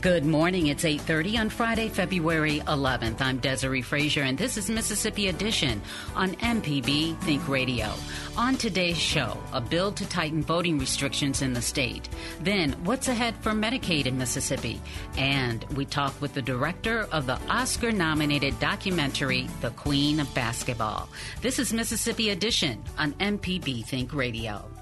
Good 0.00 0.24
morning. 0.24 0.68
It's 0.68 0.84
8:30 0.84 1.38
on 1.38 1.48
Friday, 1.48 1.88
February 1.88 2.60
11th. 2.68 3.20
I'm 3.20 3.40
Desare 3.40 3.82
Frazier 3.82 4.22
and 4.22 4.38
this 4.38 4.56
is 4.56 4.70
Mississippi 4.70 5.26
Edition 5.26 5.82
on 6.14 6.36
MPB 6.36 7.18
Think 7.22 7.48
Radio. 7.48 7.92
On 8.36 8.54
today's 8.54 8.98
show, 8.98 9.36
a 9.52 9.60
bill 9.60 9.90
to 9.92 10.08
tighten 10.08 10.42
voting 10.42 10.78
restrictions 10.78 11.42
in 11.42 11.52
the 11.52 11.62
state. 11.62 12.08
Then, 12.40 12.74
what's 12.84 13.08
ahead 13.08 13.34
for 13.40 13.50
Medicaid 13.50 14.06
in 14.06 14.16
Mississippi? 14.16 14.80
And 15.16 15.64
we 15.74 15.84
talk 15.84 16.20
with 16.20 16.32
the 16.32 16.42
director 16.42 17.08
of 17.10 17.26
the 17.26 17.40
Oscar-nominated 17.48 18.60
documentary 18.60 19.48
The 19.62 19.70
Queen 19.70 20.20
of 20.20 20.32
Basketball. 20.32 21.08
This 21.40 21.58
is 21.58 21.72
Mississippi 21.72 22.30
Edition 22.30 22.84
on 22.98 23.14
MPB 23.14 23.84
Think 23.84 24.14
Radio. 24.14 24.77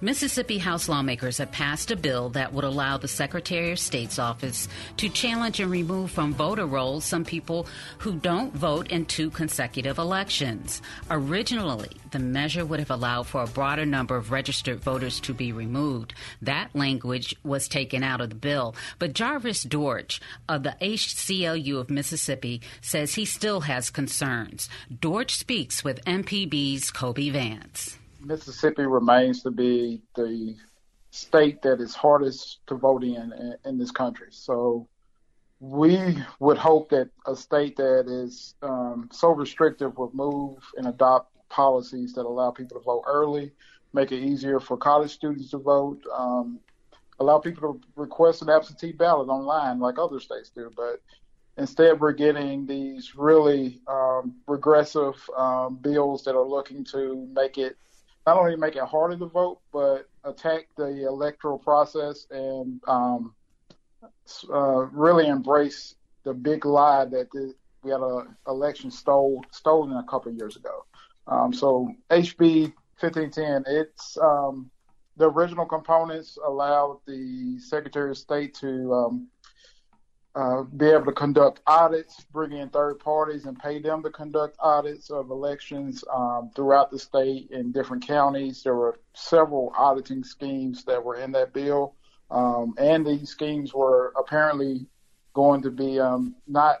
Mississippi 0.00 0.58
House 0.58 0.88
lawmakers 0.88 1.38
have 1.38 1.52
passed 1.52 1.90
a 1.90 1.96
bill 1.96 2.28
that 2.30 2.52
would 2.52 2.64
allow 2.64 2.96
the 2.96 3.08
Secretary 3.08 3.70
of 3.70 3.78
State's 3.78 4.18
office 4.18 4.68
to 4.96 5.08
challenge 5.08 5.60
and 5.60 5.70
remove 5.70 6.10
from 6.10 6.34
voter 6.34 6.66
rolls 6.66 7.04
some 7.04 7.24
people 7.24 7.66
who 7.98 8.14
don't 8.14 8.52
vote 8.54 8.90
in 8.90 9.06
two 9.06 9.30
consecutive 9.30 9.98
elections. 9.98 10.82
Originally, 11.10 11.90
the 12.10 12.18
measure 12.18 12.64
would 12.64 12.80
have 12.80 12.90
allowed 12.90 13.26
for 13.26 13.42
a 13.42 13.46
broader 13.46 13.86
number 13.86 14.16
of 14.16 14.30
registered 14.30 14.80
voters 14.80 15.20
to 15.20 15.32
be 15.32 15.52
removed. 15.52 16.14
That 16.42 16.74
language 16.74 17.34
was 17.44 17.68
taken 17.68 18.02
out 18.02 18.20
of 18.20 18.30
the 18.30 18.34
bill. 18.34 18.74
But 18.98 19.12
Jarvis 19.12 19.62
Dortch 19.62 20.20
of 20.48 20.64
the 20.64 20.76
ACLU 20.80 21.78
of 21.78 21.90
Mississippi 21.90 22.60
says 22.80 23.14
he 23.14 23.24
still 23.24 23.62
has 23.62 23.90
concerns. 23.90 24.68
Dortch 25.00 25.36
speaks 25.36 25.84
with 25.84 26.04
MPB's 26.04 26.90
Kobee 26.90 27.30
Vance. 27.30 27.98
Mississippi 28.24 28.86
remains 28.86 29.42
to 29.42 29.50
be 29.50 30.02
the 30.16 30.56
state 31.10 31.62
that 31.62 31.80
is 31.80 31.94
hardest 31.94 32.58
to 32.66 32.74
vote 32.74 33.04
in, 33.04 33.14
in 33.14 33.56
in, 33.64 33.78
this 33.78 33.90
country. 33.90 34.28
So 34.30 34.88
we 35.60 36.16
would 36.40 36.58
hope 36.58 36.90
that 36.90 37.10
a 37.26 37.36
state 37.36 37.76
that 37.76 38.06
is 38.08 38.54
um, 38.62 39.08
so 39.12 39.30
restrictive 39.30 39.96
would 39.96 40.12
move 40.12 40.58
and 40.76 40.88
adopt 40.88 41.32
policies 41.48 42.14
that 42.14 42.26
allow 42.26 42.50
people 42.50 42.78
to 42.78 42.84
vote 42.84 43.04
early, 43.06 43.52
make 43.92 44.10
it 44.10 44.18
easier 44.18 44.58
for 44.58 44.76
college 44.76 45.12
students 45.12 45.50
to 45.50 45.58
vote, 45.58 46.02
um, 46.12 46.58
allow 47.20 47.38
people 47.38 47.74
to 47.74 47.80
request 47.94 48.42
an 48.42 48.50
absentee 48.50 48.92
ballot 48.92 49.28
online 49.28 49.78
like 49.78 49.98
other 49.98 50.18
states 50.18 50.50
do. 50.50 50.70
But 50.76 51.00
instead, 51.56 52.00
we're 52.00 52.12
getting 52.12 52.66
these 52.66 53.14
really 53.14 53.80
um, 53.86 54.34
regressive 54.48 55.14
um, 55.36 55.76
bills 55.76 56.24
that 56.24 56.34
are 56.34 56.46
looking 56.46 56.84
to 56.86 57.28
make 57.32 57.56
it 57.56 57.76
not 58.26 58.38
only 58.38 58.56
make 58.56 58.76
it 58.76 58.82
harder 58.82 59.16
to 59.16 59.26
vote, 59.26 59.60
but 59.72 60.08
attack 60.24 60.68
the 60.76 61.06
electoral 61.06 61.58
process 61.58 62.26
and 62.30 62.80
um, 62.88 63.34
uh, 64.50 64.86
really 64.92 65.26
embrace 65.26 65.96
the 66.24 66.32
big 66.32 66.64
lie 66.64 67.04
that 67.04 67.30
the, 67.32 67.54
we 67.82 67.90
had 67.90 68.00
an 68.00 68.34
election 68.48 68.90
stole, 68.90 69.44
stolen 69.50 69.96
a 69.96 70.02
couple 70.04 70.32
years 70.32 70.56
ago. 70.56 70.84
Um, 71.26 71.52
so 71.52 71.90
HB 72.10 72.72
1510, 72.98 73.64
it's 73.66 74.16
um, 74.18 74.70
the 75.16 75.30
original 75.30 75.66
components 75.66 76.38
allowed 76.44 77.00
the 77.06 77.58
Secretary 77.58 78.10
of 78.10 78.18
State 78.18 78.54
to 78.54 78.92
um, 78.92 79.28
uh, 80.34 80.62
be 80.62 80.86
able 80.86 81.04
to 81.04 81.12
conduct 81.12 81.60
audits, 81.66 82.24
bring 82.32 82.52
in 82.52 82.68
third 82.68 82.98
parties, 82.98 83.44
and 83.44 83.58
pay 83.58 83.78
them 83.78 84.02
to 84.02 84.10
conduct 84.10 84.56
audits 84.58 85.10
of 85.10 85.30
elections 85.30 86.02
um, 86.12 86.50
throughout 86.56 86.90
the 86.90 86.98
state 86.98 87.50
in 87.52 87.70
different 87.70 88.04
counties. 88.04 88.62
There 88.62 88.74
were 88.74 88.98
several 89.12 89.72
auditing 89.76 90.24
schemes 90.24 90.84
that 90.84 91.02
were 91.02 91.16
in 91.16 91.30
that 91.32 91.52
bill, 91.52 91.94
um, 92.30 92.74
and 92.78 93.06
these 93.06 93.30
schemes 93.30 93.72
were 93.72 94.12
apparently 94.18 94.86
going 95.34 95.62
to 95.62 95.70
be 95.70 96.00
um, 96.00 96.34
not 96.48 96.78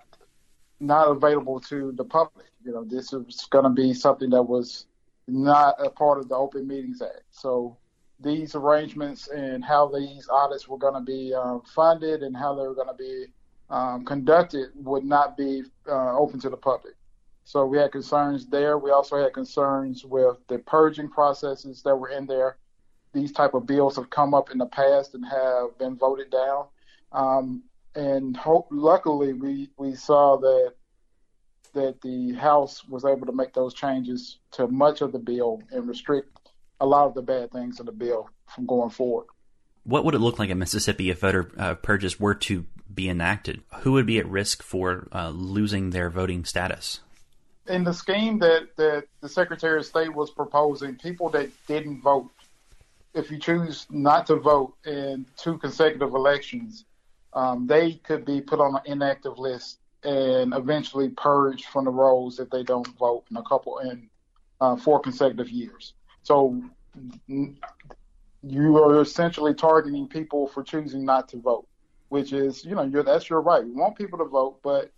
not 0.80 1.08
available 1.08 1.60
to 1.60 1.92
the 1.92 2.04
public. 2.04 2.46
You 2.64 2.72
know, 2.72 2.84
this 2.84 3.12
was 3.12 3.46
going 3.50 3.64
to 3.64 3.70
be 3.70 3.94
something 3.94 4.30
that 4.30 4.42
was 4.42 4.86
not 5.28 5.76
a 5.78 5.90
part 5.90 6.18
of 6.18 6.28
the 6.28 6.34
Open 6.34 6.66
Meetings 6.66 7.00
Act. 7.00 7.22
So 7.30 7.76
these 8.20 8.54
arrangements 8.54 9.28
and 9.28 9.64
how 9.64 9.88
these 9.88 10.28
audits 10.28 10.68
were 10.68 10.78
going 10.78 10.94
to 10.94 11.00
be 11.00 11.32
um, 11.34 11.62
funded 11.74 12.22
and 12.22 12.36
how 12.36 12.54
they 12.54 12.62
were 12.62 12.74
going 12.74 12.88
to 12.88 12.94
be 12.94 13.26
um, 13.70 14.04
conducted 14.04 14.70
would 14.74 15.04
not 15.04 15.36
be 15.36 15.62
uh, 15.88 16.16
open 16.16 16.40
to 16.40 16.50
the 16.50 16.56
public. 16.56 16.94
So 17.44 17.66
we 17.66 17.78
had 17.78 17.92
concerns 17.92 18.46
there. 18.46 18.78
We 18.78 18.90
also 18.90 19.22
had 19.22 19.32
concerns 19.32 20.04
with 20.04 20.36
the 20.48 20.58
purging 20.58 21.08
processes 21.08 21.82
that 21.82 21.94
were 21.94 22.08
in 22.08 22.26
there. 22.26 22.56
These 23.12 23.32
type 23.32 23.54
of 23.54 23.66
bills 23.66 23.96
have 23.96 24.10
come 24.10 24.34
up 24.34 24.50
in 24.50 24.58
the 24.58 24.66
past 24.66 25.14
and 25.14 25.24
have 25.26 25.78
been 25.78 25.96
voted 25.96 26.30
down. 26.30 26.66
Um, 27.12 27.64
and 27.94 28.36
hope, 28.36 28.68
luckily, 28.70 29.34
we, 29.34 29.68
we 29.76 29.94
saw 29.94 30.36
that 30.38 30.74
that 31.74 32.00
the 32.02 32.32
House 32.34 32.84
was 32.84 33.04
able 33.04 33.26
to 33.26 33.32
make 33.32 33.52
those 33.52 33.74
changes 33.74 34.38
to 34.52 34.68
much 34.68 35.00
of 35.00 35.10
the 35.10 35.18
bill 35.18 35.60
and 35.72 35.88
restrict 35.88 36.30
a 36.80 36.86
lot 36.86 37.06
of 37.06 37.14
the 37.14 37.22
bad 37.22 37.50
things 37.50 37.80
in 37.80 37.86
the 37.86 37.92
bill 37.92 38.30
from 38.46 38.64
going 38.64 38.90
forward. 38.90 39.26
What 39.82 40.04
would 40.04 40.14
it 40.14 40.20
look 40.20 40.38
like 40.38 40.50
in 40.50 40.58
Mississippi 40.58 41.10
if 41.10 41.20
voter 41.20 41.50
uh, 41.58 41.74
purges 41.74 42.18
were 42.18 42.34
to 42.36 42.64
be 42.92 43.08
enacted, 43.08 43.62
who 43.80 43.92
would 43.92 44.06
be 44.06 44.18
at 44.18 44.26
risk 44.28 44.62
for 44.62 45.08
uh, 45.12 45.30
losing 45.30 45.90
their 45.90 46.10
voting 46.10 46.44
status? 46.44 47.00
In 47.66 47.84
the 47.84 47.94
scheme 47.94 48.38
that, 48.40 48.76
that 48.76 49.04
the 49.20 49.28
Secretary 49.28 49.78
of 49.78 49.86
State 49.86 50.14
was 50.14 50.30
proposing, 50.30 50.96
people 50.96 51.30
that 51.30 51.50
didn't 51.66 52.02
vote, 52.02 52.30
if 53.14 53.30
you 53.30 53.38
choose 53.38 53.86
not 53.90 54.26
to 54.26 54.36
vote 54.36 54.74
in 54.84 55.24
two 55.36 55.56
consecutive 55.58 56.14
elections, 56.14 56.84
um, 57.32 57.66
they 57.66 57.94
could 57.94 58.24
be 58.24 58.40
put 58.40 58.60
on 58.60 58.76
an 58.76 58.82
inactive 58.84 59.38
list 59.38 59.78
and 60.02 60.52
eventually 60.54 61.08
purged 61.08 61.64
from 61.66 61.86
the 61.86 61.90
rolls 61.90 62.38
if 62.38 62.50
they 62.50 62.62
don't 62.62 62.86
vote 62.98 63.24
in 63.30 63.36
a 63.36 63.42
couple 63.42 63.78
in 63.78 64.08
uh, 64.60 64.76
four 64.76 65.00
consecutive 65.00 65.48
years. 65.48 65.94
So 66.22 66.62
you 68.42 68.76
are 68.76 69.00
essentially 69.00 69.54
targeting 69.54 70.06
people 70.06 70.48
for 70.48 70.62
choosing 70.62 71.04
not 71.04 71.28
to 71.30 71.38
vote 71.38 71.66
which 72.08 72.32
is, 72.32 72.64
you 72.64 72.74
know, 72.74 73.02
that's 73.02 73.28
your 73.28 73.40
right. 73.40 73.64
You 73.64 73.74
want 73.74 73.96
people 73.96 74.18
to 74.18 74.24
vote, 74.24 74.60
but 74.62 74.90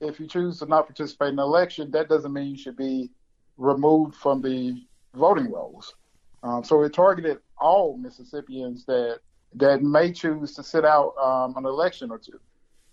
if 0.00 0.20
you 0.20 0.26
choose 0.26 0.58
to 0.60 0.66
not 0.66 0.86
participate 0.86 1.30
in 1.30 1.36
the 1.36 1.42
election, 1.42 1.90
that 1.92 2.08
doesn't 2.08 2.32
mean 2.32 2.52
you 2.52 2.58
should 2.58 2.76
be 2.76 3.10
removed 3.56 4.14
from 4.14 4.42
the 4.42 4.82
voting 5.14 5.50
rolls. 5.50 5.94
Um, 6.42 6.62
so 6.62 6.82
it 6.82 6.92
targeted 6.92 7.38
all 7.58 7.96
Mississippians 7.96 8.84
that 8.86 9.20
that 9.54 9.82
may 9.82 10.12
choose 10.12 10.54
to 10.54 10.62
sit 10.62 10.84
out 10.84 11.14
um, 11.16 11.56
an 11.56 11.64
election 11.64 12.10
or 12.10 12.18
two. 12.18 12.38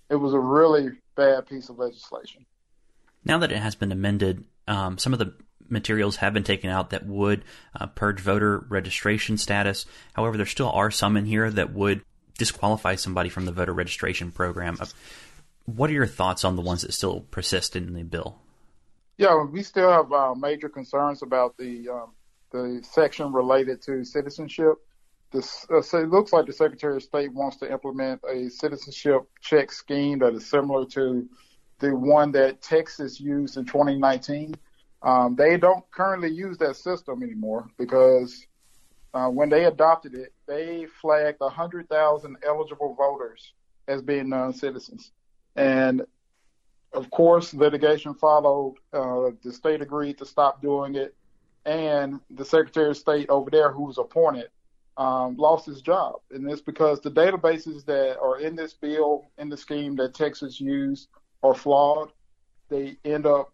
It 0.10 0.16
was 0.16 0.34
a 0.34 0.40
really 0.40 0.90
bad 1.16 1.48
piece 1.48 1.70
of 1.70 1.78
legislation. 1.78 2.46
Now 3.24 3.40
that 3.40 3.52
it 3.52 3.58
has 3.58 3.76
been 3.76 3.92
amended, 3.92 4.46
um, 4.68 4.98
some 4.98 5.14
of 5.14 5.20
the 5.20 5.34
materials 5.68 6.18
have 6.18 6.34
been 6.34 6.44
taken 6.44 6.70
out 6.70 6.92
that 6.92 7.06
would 7.06 7.44
uh, 7.80 7.88
purge 7.88 8.20
voter 8.20 8.66
registration 8.70 9.38
status. 9.38 9.86
However, 10.14 10.38
there 10.38 10.46
still 10.46 10.70
are 10.70 10.92
some 10.92 11.18
in 11.18 11.26
here 11.26 11.50
that 11.50 11.74
would 11.74 12.04
disqualify 12.38 12.96
somebody 12.96 13.30
from 13.30 13.46
the 13.46 13.52
voter 13.52 13.74
registration 13.74 14.32
program. 14.32 14.78
What 15.66 15.90
are 15.90 15.94
your 15.94 16.08
thoughts 16.08 16.44
on 16.44 16.56
the 16.56 16.62
ones 16.62 16.82
that 16.82 16.94
still 16.94 17.22
persist 17.32 17.76
in 17.76 17.94
the 17.94 18.04
bill? 18.04 18.40
Yeah, 19.18 19.44
we 19.44 19.64
still 19.64 19.90
have 19.90 20.12
uh, 20.12 20.36
major 20.36 20.70
concerns 20.70 21.22
about 21.22 21.58
the 21.58 21.90
um, 21.90 22.12
the 22.52 22.84
section 22.84 23.34
related 23.34 23.82
to 23.84 24.04
citizenship. 24.04 24.76
This, 25.32 25.66
uh, 25.74 25.82
so 25.82 26.00
it 26.00 26.10
looks 26.10 26.32
like 26.32 26.46
the 26.46 26.54
Secretary 26.54 26.96
of 26.98 27.04
State 27.04 27.34
wants 27.34 27.58
to 27.58 27.72
implement 27.72 28.22
a 28.30 28.50
citizenship 28.50 29.24
check 29.42 29.72
scheme 29.72 30.20
that 30.20 30.34
is 30.34 30.46
similar 30.46 30.86
to 30.88 31.28
the 31.80 31.96
one 31.96 32.32
that 32.34 32.62
Texas 32.62 33.20
used 33.20 33.58
in 33.58 33.66
2019. 33.66 34.56
Um, 35.02 35.36
they 35.36 35.58
don't 35.58 35.90
currently 35.92 36.32
use 36.32 36.58
that 36.60 36.76
system 36.76 37.24
anymore 37.24 37.70
because 37.78 38.46
uh, 39.16 39.30
when 39.30 39.50
they 39.50 39.66
adopted 39.66 40.14
it, 40.14 40.34
they 40.46 40.86
flagged 41.02 41.40
100,000 41.40 42.38
eligible 42.46 42.94
voters 42.96 43.54
as 43.88 44.02
being 44.02 44.28
non-citizens. 44.30 45.12
And 45.56 46.06
of 46.92 47.10
course, 47.12 47.54
litigation 47.54 48.14
followed. 48.14 48.76
Uh, 48.92 49.32
the 49.42 49.54
state 49.54 49.82
agreed 49.82 50.18
to 50.18 50.26
stop 50.26 50.62
doing 50.62 50.96
it. 50.96 51.16
And 51.66 52.20
the 52.30 52.44
Secretary 52.44 52.90
of 52.90 52.98
State 52.98 53.30
over 53.30 53.50
there, 53.50 53.72
who 53.72 53.84
was 53.84 53.98
appointed, 53.98 54.50
um, 54.98 55.38
lost 55.38 55.66
his 55.66 55.82
job, 55.82 56.16
and 56.32 56.50
it's 56.50 56.62
because 56.62 57.02
the 57.02 57.12
databases 57.12 57.84
that 57.86 58.18
are 58.20 58.40
in 58.40 58.56
this 58.56 58.74
bill 58.74 59.26
in 59.38 59.50
the 59.50 59.58
scheme 59.58 59.96
that 59.98 60.14
Texas 60.14 60.62
used 60.62 61.10
are 61.44 61.56
flawed. 61.56 62.12
They 62.70 62.98
end 63.04 63.26
up 63.26 63.52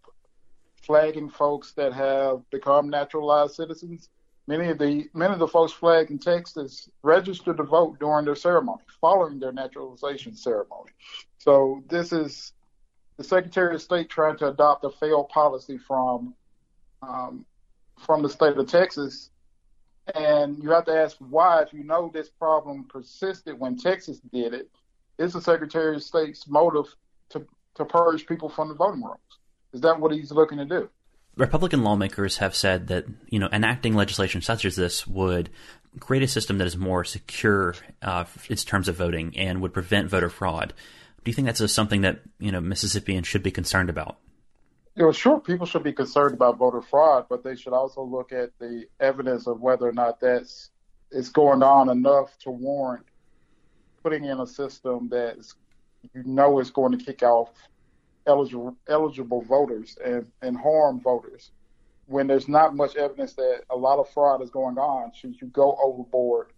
flagging 0.83 1.29
folks 1.29 1.71
that 1.73 1.93
have 1.93 2.47
become 2.51 2.89
naturalized 2.89 3.55
citizens. 3.55 4.09
Many 4.47 4.69
of 4.69 4.79
the 4.79 5.07
many 5.13 5.33
of 5.33 5.39
the 5.39 5.47
folks 5.47 5.71
flagged 5.71 6.09
in 6.09 6.19
Texas 6.19 6.89
registered 7.03 7.57
to 7.57 7.63
vote 7.63 7.99
during 7.99 8.25
their 8.25 8.35
ceremony, 8.35 8.83
following 8.99 9.39
their 9.39 9.51
naturalization 9.51 10.35
ceremony. 10.35 10.91
So 11.37 11.83
this 11.89 12.11
is 12.11 12.53
the 13.17 13.23
Secretary 13.23 13.75
of 13.75 13.81
State 13.81 14.09
trying 14.09 14.37
to 14.37 14.49
adopt 14.49 14.83
a 14.83 14.89
failed 14.89 15.29
policy 15.29 15.77
from 15.77 16.33
um, 17.01 17.45
from 18.05 18.23
the 18.23 18.29
state 18.29 18.57
of 18.57 18.67
Texas. 18.67 19.29
And 20.15 20.61
you 20.61 20.71
have 20.71 20.85
to 20.85 20.93
ask 20.93 21.17
why, 21.19 21.61
if 21.61 21.71
you 21.71 21.83
know 21.83 22.09
this 22.11 22.29
problem 22.29 22.85
persisted 22.89 23.59
when 23.59 23.77
Texas 23.77 24.19
did 24.33 24.53
it, 24.53 24.69
is 25.19 25.33
the 25.33 25.41
Secretary 25.41 25.95
of 25.95 26.03
State's 26.03 26.47
motive 26.47 26.93
to, 27.29 27.45
to 27.75 27.85
purge 27.85 28.25
people 28.25 28.49
from 28.49 28.69
the 28.69 28.73
voting 28.73 29.03
rolls? 29.03 29.19
Is 29.73 29.81
that 29.81 29.99
what 29.99 30.11
he's 30.11 30.31
looking 30.31 30.57
to 30.57 30.65
do? 30.65 30.89
Republican 31.35 31.83
lawmakers 31.83 32.37
have 32.37 32.55
said 32.55 32.87
that 32.87 33.05
you 33.27 33.39
know 33.39 33.49
enacting 33.51 33.95
legislation 33.95 34.41
such 34.41 34.65
as 34.65 34.75
this 34.75 35.07
would 35.07 35.49
create 35.99 36.23
a 36.23 36.27
system 36.27 36.57
that 36.57 36.67
is 36.67 36.77
more 36.77 37.03
secure 37.03 37.75
uh, 38.01 38.25
in 38.49 38.55
terms 38.55 38.87
of 38.87 38.95
voting 38.95 39.37
and 39.37 39.61
would 39.61 39.73
prevent 39.73 40.09
voter 40.09 40.29
fraud. 40.29 40.73
Do 41.23 41.29
you 41.29 41.35
think 41.35 41.45
that's 41.45 41.71
something 41.71 42.01
that 42.01 42.21
you 42.39 42.51
know 42.51 42.61
Mississippians 42.61 43.27
should 43.27 43.43
be 43.43 43.51
concerned 43.51 43.89
about? 43.89 44.17
You 44.95 45.03
know, 45.03 45.11
sure, 45.11 45.39
people 45.39 45.65
should 45.65 45.83
be 45.83 45.93
concerned 45.93 46.33
about 46.33 46.57
voter 46.57 46.81
fraud, 46.81 47.27
but 47.29 47.43
they 47.43 47.55
should 47.55 47.73
also 47.73 48.01
look 48.03 48.33
at 48.33 48.49
the 48.59 48.85
evidence 48.99 49.47
of 49.47 49.61
whether 49.61 49.87
or 49.87 49.93
not 49.93 50.19
that's 50.19 50.69
is 51.11 51.29
going 51.29 51.61
on 51.61 51.89
enough 51.89 52.37
to 52.39 52.51
warrant 52.51 53.05
putting 54.01 54.25
in 54.25 54.39
a 54.39 54.47
system 54.47 55.09
that 55.09 55.37
you 56.13 56.23
know 56.25 56.59
is 56.59 56.71
going 56.71 56.97
to 56.97 57.03
kick 57.03 57.21
off 57.23 57.49
eligible 58.27 58.75
eligible 58.87 59.41
voters 59.41 59.97
and, 60.03 60.27
and 60.41 60.57
harm 60.57 60.99
voters. 60.99 61.51
When 62.07 62.27
there's 62.27 62.47
not 62.47 62.75
much 62.75 62.95
evidence 62.95 63.33
that 63.33 63.61
a 63.69 63.75
lot 63.75 63.99
of 63.99 64.09
fraud 64.09 64.41
is 64.41 64.49
going 64.49 64.77
on, 64.77 65.11
should 65.13 65.39
you 65.41 65.47
go 65.47 65.77
overboard 65.81 66.51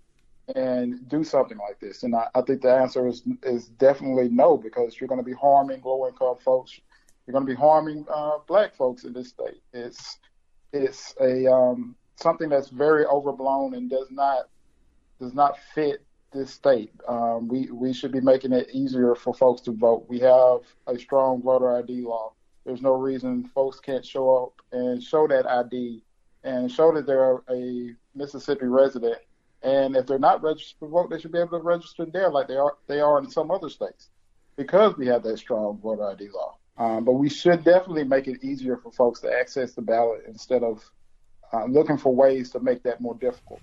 and 0.56 1.08
do 1.08 1.24
something 1.24 1.58
like 1.58 1.80
this? 1.80 2.04
And 2.04 2.16
I, 2.16 2.28
I 2.34 2.42
think 2.42 2.62
the 2.62 2.74
answer 2.74 3.08
is 3.08 3.24
is 3.44 3.68
definitely 3.68 4.30
no, 4.30 4.58
because 4.58 5.00
you're 5.00 5.08
going 5.08 5.22
to 5.22 5.26
be 5.26 5.34
harming 5.34 5.82
low 5.84 6.08
income 6.08 6.38
folks 6.44 6.80
you're 7.26 7.34
going 7.34 7.46
to 7.46 7.52
be 7.52 7.60
harming 7.60 8.06
uh, 8.14 8.40
black 8.48 8.76
folks 8.76 9.04
in 9.04 9.14
this 9.14 9.30
state. 9.30 9.62
It's 9.72 10.20
it's 10.72 11.16
a 11.22 11.52
um, 11.52 11.96
something 12.18 12.50
that's 12.50 12.70
very 12.70 13.06
overblown 13.06 13.74
and 13.76 13.90
does 13.90 14.08
not 14.12 14.50
does 15.20 15.34
not 15.34 15.58
fit 15.74 16.04
this 16.34 16.52
state. 16.52 16.92
Um, 17.08 17.48
we 17.48 17.70
we 17.72 17.94
should 17.94 18.12
be 18.12 18.22
making 18.22 18.54
it 18.54 18.70
easier 18.72 19.16
for 19.16 19.34
folks 19.34 19.62
to 19.62 19.72
vote. 19.72 20.06
We 20.08 20.20
have 20.20 20.62
a 20.88 20.98
strong 20.98 21.42
voter 21.42 21.78
ID 21.78 22.02
law. 22.02 22.34
There's 22.66 22.82
no 22.82 22.94
reason 22.94 23.46
folks 23.46 23.80
can't 23.80 24.06
show 24.06 24.44
up 24.44 24.62
and 24.72 25.02
show 25.04 25.28
that 25.28 25.50
ID 25.50 26.04
and 26.44 26.72
show 26.72 26.94
that 26.94 27.06
they're 27.06 27.42
a 27.50 27.96
Mississippi 28.16 28.66
resident. 28.66 29.18
And 29.62 29.96
if 29.96 30.06
they're 30.06 30.20
not 30.20 30.44
registered 30.44 30.80
to 30.80 30.88
vote, 30.88 31.10
they 31.10 31.20
should 31.20 31.32
be 31.32 31.40
able 31.40 31.58
to 31.58 31.64
register 31.64 32.06
there 32.06 32.30
like 32.30 32.48
they 32.48 32.58
are 32.58 32.76
they 32.88 33.00
are 33.00 33.20
in 33.20 33.30
some 33.30 33.52
other 33.52 33.70
states 33.70 34.10
because 34.56 34.98
we 34.98 35.08
have 35.08 35.24
that 35.24 35.38
strong 35.38 35.80
voter 35.82 36.10
ID 36.10 36.30
law. 36.30 36.58
Um, 36.78 37.06
but 37.06 37.14
we 37.14 37.30
should 37.30 37.64
definitely 37.64 38.04
make 38.04 38.28
it 38.28 38.44
easier 38.44 38.78
for 38.78 38.92
folks 38.92 39.20
to 39.22 39.32
access 39.32 39.74
the 39.74 39.82
ballot 39.82 40.24
instead 40.28 40.64
of 40.64 40.84
uh, 41.54 41.66
looking 41.66 41.98
for 41.98 42.14
ways 42.14 42.50
to 42.52 42.60
make 42.60 42.82
that 42.84 43.00
more 43.00 43.16
difficult. 43.16 43.62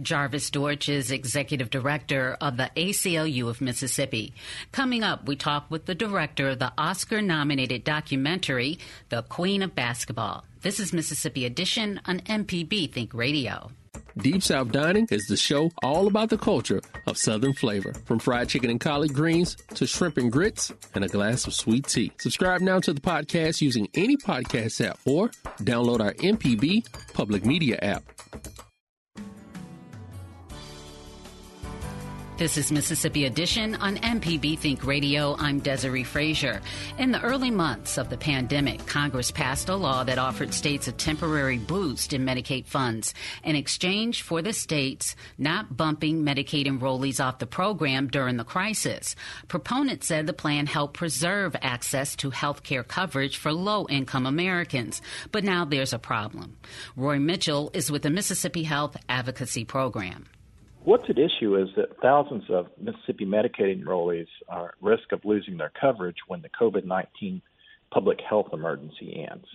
Jarvis 0.00 0.50
Dortch 0.50 0.88
is 0.88 1.10
executive 1.10 1.70
director 1.70 2.36
of 2.40 2.56
the 2.56 2.70
ACLU 2.76 3.48
of 3.48 3.60
Mississippi. 3.60 4.34
Coming 4.72 5.02
up, 5.02 5.26
we 5.26 5.36
talk 5.36 5.70
with 5.70 5.86
the 5.86 5.94
director 5.94 6.48
of 6.48 6.58
the 6.58 6.72
Oscar 6.76 7.22
nominated 7.22 7.84
documentary, 7.84 8.78
The 9.08 9.22
Queen 9.22 9.62
of 9.62 9.74
Basketball. 9.74 10.44
This 10.62 10.80
is 10.80 10.92
Mississippi 10.92 11.44
Edition 11.44 12.00
on 12.06 12.20
MPB 12.20 12.92
Think 12.92 13.14
Radio. 13.14 13.70
Deep 14.16 14.42
South 14.42 14.70
Dining 14.70 15.08
is 15.10 15.26
the 15.26 15.36
show 15.36 15.70
all 15.82 16.06
about 16.06 16.30
the 16.30 16.38
culture 16.38 16.80
of 17.06 17.18
Southern 17.18 17.52
flavor, 17.52 17.92
from 18.04 18.20
fried 18.20 18.48
chicken 18.48 18.70
and 18.70 18.80
collard 18.80 19.12
greens 19.12 19.56
to 19.74 19.86
shrimp 19.86 20.18
and 20.18 20.30
grits 20.30 20.72
and 20.94 21.04
a 21.04 21.08
glass 21.08 21.46
of 21.46 21.54
sweet 21.54 21.86
tea. 21.88 22.12
Subscribe 22.18 22.60
now 22.60 22.78
to 22.78 22.92
the 22.92 23.00
podcast 23.00 23.60
using 23.60 23.88
any 23.94 24.16
podcast 24.16 24.84
app 24.84 24.98
or 25.04 25.30
download 25.62 26.00
our 26.00 26.14
MPB 26.14 26.86
public 27.12 27.44
media 27.44 27.76
app. 27.82 28.04
This 32.36 32.56
is 32.56 32.72
Mississippi 32.72 33.26
Edition 33.26 33.76
on 33.76 33.96
MPB 33.98 34.58
Think 34.58 34.84
Radio. 34.84 35.36
I'm 35.38 35.60
Desare 35.60 36.04
Frazier. 36.04 36.60
In 36.98 37.12
the 37.12 37.22
early 37.22 37.52
months 37.52 37.96
of 37.96 38.10
the 38.10 38.16
pandemic, 38.16 38.84
Congress 38.86 39.30
passed 39.30 39.68
a 39.68 39.76
law 39.76 40.02
that 40.02 40.18
offered 40.18 40.52
states 40.52 40.88
a 40.88 40.92
temporary 40.92 41.58
boost 41.58 42.12
in 42.12 42.24
Medicaid 42.24 42.66
funds 42.66 43.14
in 43.44 43.54
exchange 43.54 44.22
for 44.22 44.42
the 44.42 44.52
states 44.52 45.14
not 45.38 45.76
bumping 45.76 46.24
Medicaid 46.24 46.66
enrollees 46.66 47.24
off 47.24 47.38
the 47.38 47.46
program 47.46 48.08
during 48.08 48.36
the 48.36 48.42
crisis. 48.42 49.14
Proponents 49.46 50.08
said 50.08 50.26
the 50.26 50.32
plan 50.32 50.66
helped 50.66 50.94
preserve 50.94 51.54
access 51.62 52.16
to 52.16 52.30
health 52.30 52.64
care 52.64 52.82
coverage 52.82 53.36
for 53.36 53.52
low 53.52 53.86
income 53.88 54.26
Americans. 54.26 55.00
But 55.30 55.44
now 55.44 55.64
there's 55.64 55.92
a 55.92 56.00
problem. 56.00 56.56
Roy 56.96 57.20
Mitchell 57.20 57.70
is 57.74 57.92
with 57.92 58.02
the 58.02 58.10
Mississippi 58.10 58.64
Health 58.64 58.96
Advocacy 59.08 59.64
Program. 59.64 60.26
What's 60.84 61.08
at 61.08 61.18
issue 61.18 61.56
is 61.56 61.70
that 61.76 61.98
thousands 62.02 62.44
of 62.50 62.66
Mississippi 62.78 63.24
Medicaid 63.24 63.82
enrollees 63.82 64.26
are 64.48 64.68
at 64.68 64.74
risk 64.82 65.12
of 65.12 65.24
losing 65.24 65.56
their 65.56 65.72
coverage 65.80 66.18
when 66.28 66.42
the 66.42 66.50
COVID 66.50 66.84
19 66.84 67.40
public 67.90 68.18
health 68.20 68.48
emergency 68.52 69.26
ends. 69.30 69.46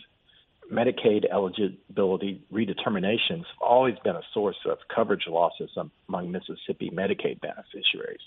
Medicaid 0.71 1.25
eligibility 1.31 2.41
redeterminations 2.51 3.45
have 3.45 3.61
always 3.61 3.95
been 4.03 4.15
a 4.15 4.23
source 4.33 4.57
of 4.65 4.79
coverage 4.93 5.27
losses 5.27 5.69
among 6.07 6.31
Mississippi 6.31 6.89
Medicaid 6.91 7.39
beneficiaries. 7.41 8.21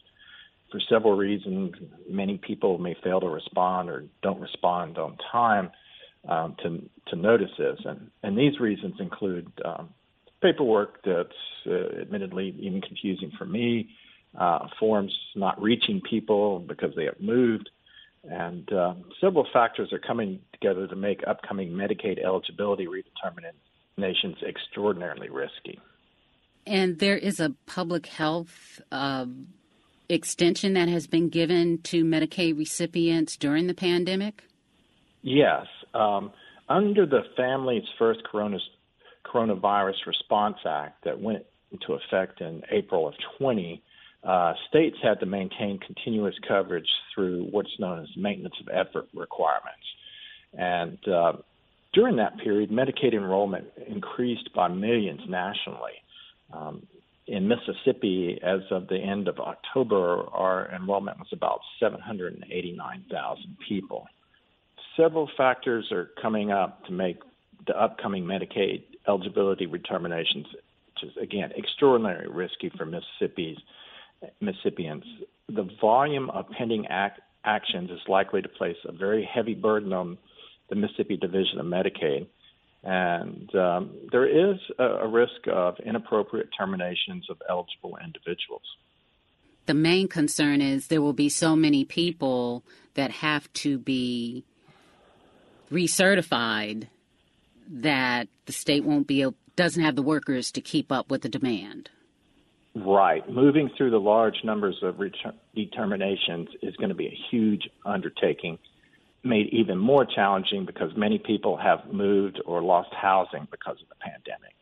For 0.71 0.81
several 0.89 1.17
reasons, 1.17 1.75
many 2.09 2.39
people 2.39 2.79
may 2.79 2.97
fail 3.03 3.21
to 3.21 3.29
respond 3.29 3.91
or 3.91 4.05
don't 4.23 4.41
respond 4.41 4.97
on 4.99 5.19
time 5.31 5.71
um, 6.29 6.57
to 6.63 6.89
to 7.09 7.17
notice 7.17 7.51
this, 7.59 7.81
and 7.85 8.13
and 8.23 8.39
these 8.39 8.61
reasons 8.61 8.95
include 9.01 9.51
um, 9.65 9.89
paperwork 10.43 11.03
that's 11.05 11.31
uh, 11.67 12.01
admittedly 12.01 12.55
even 12.59 12.81
confusing 12.81 13.31
for 13.39 13.45
me, 13.45 13.91
uh, 14.39 14.67
forms 14.79 15.17
not 15.35 15.61
reaching 15.61 16.01
people 16.01 16.59
because 16.61 16.95
they 16.97 17.05
have 17.05 17.21
moved, 17.21 17.71
and 18.25 18.73
uh, 18.73 18.95
several 19.21 19.47
factors 19.53 19.93
are 19.93 19.99
coming 19.99 20.41
together 20.53 20.87
to 20.87 20.97
make 20.97 21.21
upcoming 21.27 21.71
Medicaid 21.71 22.23
eligibility 22.23 22.87
redeterminations 22.87 24.43
extraordinarily 24.43 25.29
risky. 25.29 25.79
And 26.67 26.99
there 26.99 27.17
is 27.17 27.41
a 27.41 27.55
public 27.67 28.07
health 28.07 28.81
uh, 28.93 29.27
extension 30.09 30.75
that 30.75 30.89
has 30.89 31.07
been 31.07 31.29
given 31.29 31.79
to 31.83 32.05
Medicaid 32.05 32.57
recipients 32.57 33.37
during 33.37 33.67
the 33.67 33.75
pandemic? 33.75 34.45
Yes. 35.23 35.67
Um, 35.95 36.33
under 36.69 37.07
the 37.07 37.23
Families 37.37 37.85
First 37.99 38.23
Corona 38.25 38.59
Coronavirus 39.25 40.07
Response 40.07 40.59
Act 40.67 41.05
that 41.05 41.21
went 41.21 41.45
into 41.71 41.95
effect 41.95 42.41
in 42.41 42.63
April 42.71 43.09
of 43.09 43.15
20, 43.39 43.83
uh, 44.25 44.53
states 44.69 44.97
had 45.03 45.19
to 45.21 45.27
maintain 45.27 45.79
continuous 45.79 46.35
coverage 46.47 46.89
through 47.15 47.49
what's 47.51 47.79
known 47.79 48.01
as 48.01 48.09
maintenance 48.17 48.55
of 48.61 48.69
effort 48.69 49.09
requirements. 49.15 49.83
And 50.57 50.99
uh, 51.09 51.33
during 51.93 52.17
that 52.17 52.39
period, 52.39 52.71
Medicaid 52.71 53.15
enrollment 53.15 53.67
increased 53.87 54.53
by 54.55 54.69
millions 54.69 55.23
nationally. 55.29 55.93
Um, 56.53 56.87
in 57.27 57.49
Mississippi, 57.49 58.39
as 58.43 58.61
of 58.71 58.89
the 58.89 58.99
end 58.99 59.29
of 59.29 59.39
October, 59.39 60.25
our 60.33 60.71
enrollment 60.75 61.19
was 61.19 61.29
about 61.33 61.61
789,000 61.81 63.57
people. 63.67 64.07
Several 64.97 65.31
factors 65.37 65.91
are 65.93 66.11
coming 66.21 66.51
up 66.51 66.85
to 66.87 66.93
make 66.93 67.19
the 67.67 67.81
upcoming 67.81 68.25
Medicaid 68.25 68.83
eligibility 69.07 69.67
determinations, 69.67 70.47
which 70.53 71.11
is 71.11 71.17
again 71.21 71.53
extraordinarily 71.57 72.29
risky 72.29 72.71
for 72.71 72.85
Mississippi's 72.85 73.59
Mississippians. 74.41 75.05
The 75.49 75.69
volume 75.81 76.31
of 76.31 76.49
pending 76.51 76.87
act, 76.87 77.21
actions 77.45 77.91
is 77.91 78.01
likely 78.09 78.43
to 78.43 78.49
place 78.49 78.77
a 78.85 78.93
very 78.93 79.25
heavy 79.25 79.55
burden 79.55 79.93
on 79.93 80.19
the 80.69 80.77
Mississippi 80.77 81.17
Division 81.17 81.59
of 81.59 81.67
Medicaid, 81.67 82.27
and 82.85 83.55
um, 83.55 83.91
there 84.11 84.27
is 84.27 84.59
a, 84.79 84.85
a 84.85 85.09
risk 85.09 85.47
of 85.49 85.79
inappropriate 85.85 86.49
terminations 86.57 87.29
of 87.29 87.41
eligible 87.49 87.99
individuals. 88.03 88.63
The 89.67 89.75
main 89.75 90.09
concern 90.09 90.61
is 90.61 90.89
there 90.89 91.03
will 91.03 91.13
be 91.13 91.29
so 91.29 91.55
many 91.55 91.85
people 91.85 92.65
that 92.95 93.11
have 93.11 93.53
to 93.55 93.79
be 93.79 94.45
recertified 95.71 96.89
that 97.69 98.29
the 98.47 98.53
state 98.53 98.85
won't 98.85 99.07
be 99.07 99.27
doesn't 99.57 99.83
have 99.83 99.97
the 99.97 100.03
workers 100.03 100.51
to 100.53 100.61
keep 100.61 100.91
up 100.91 101.11
with 101.11 101.23
the 101.23 101.29
demand. 101.29 101.91
Right. 102.75 103.29
Moving 103.29 103.71
through 103.77 103.91
the 103.91 104.01
large 104.01 104.37
numbers 104.45 104.79
of 104.83 104.99
determinations 105.55 106.49
is 106.63 106.75
going 106.77 106.89
to 106.89 106.95
be 106.95 107.07
a 107.07 107.19
huge 107.31 107.69
undertaking, 107.85 108.59
made 109.23 109.49
even 109.53 109.77
more 109.77 110.07
challenging 110.07 110.65
because 110.65 110.91
many 110.97 111.19
people 111.19 111.57
have 111.59 111.93
moved 111.93 112.41
or 112.47 112.63
lost 112.63 112.89
housing 112.95 113.47
because 113.51 113.77
of 113.83 113.89
the 113.89 113.95
pandemic. 114.01 114.55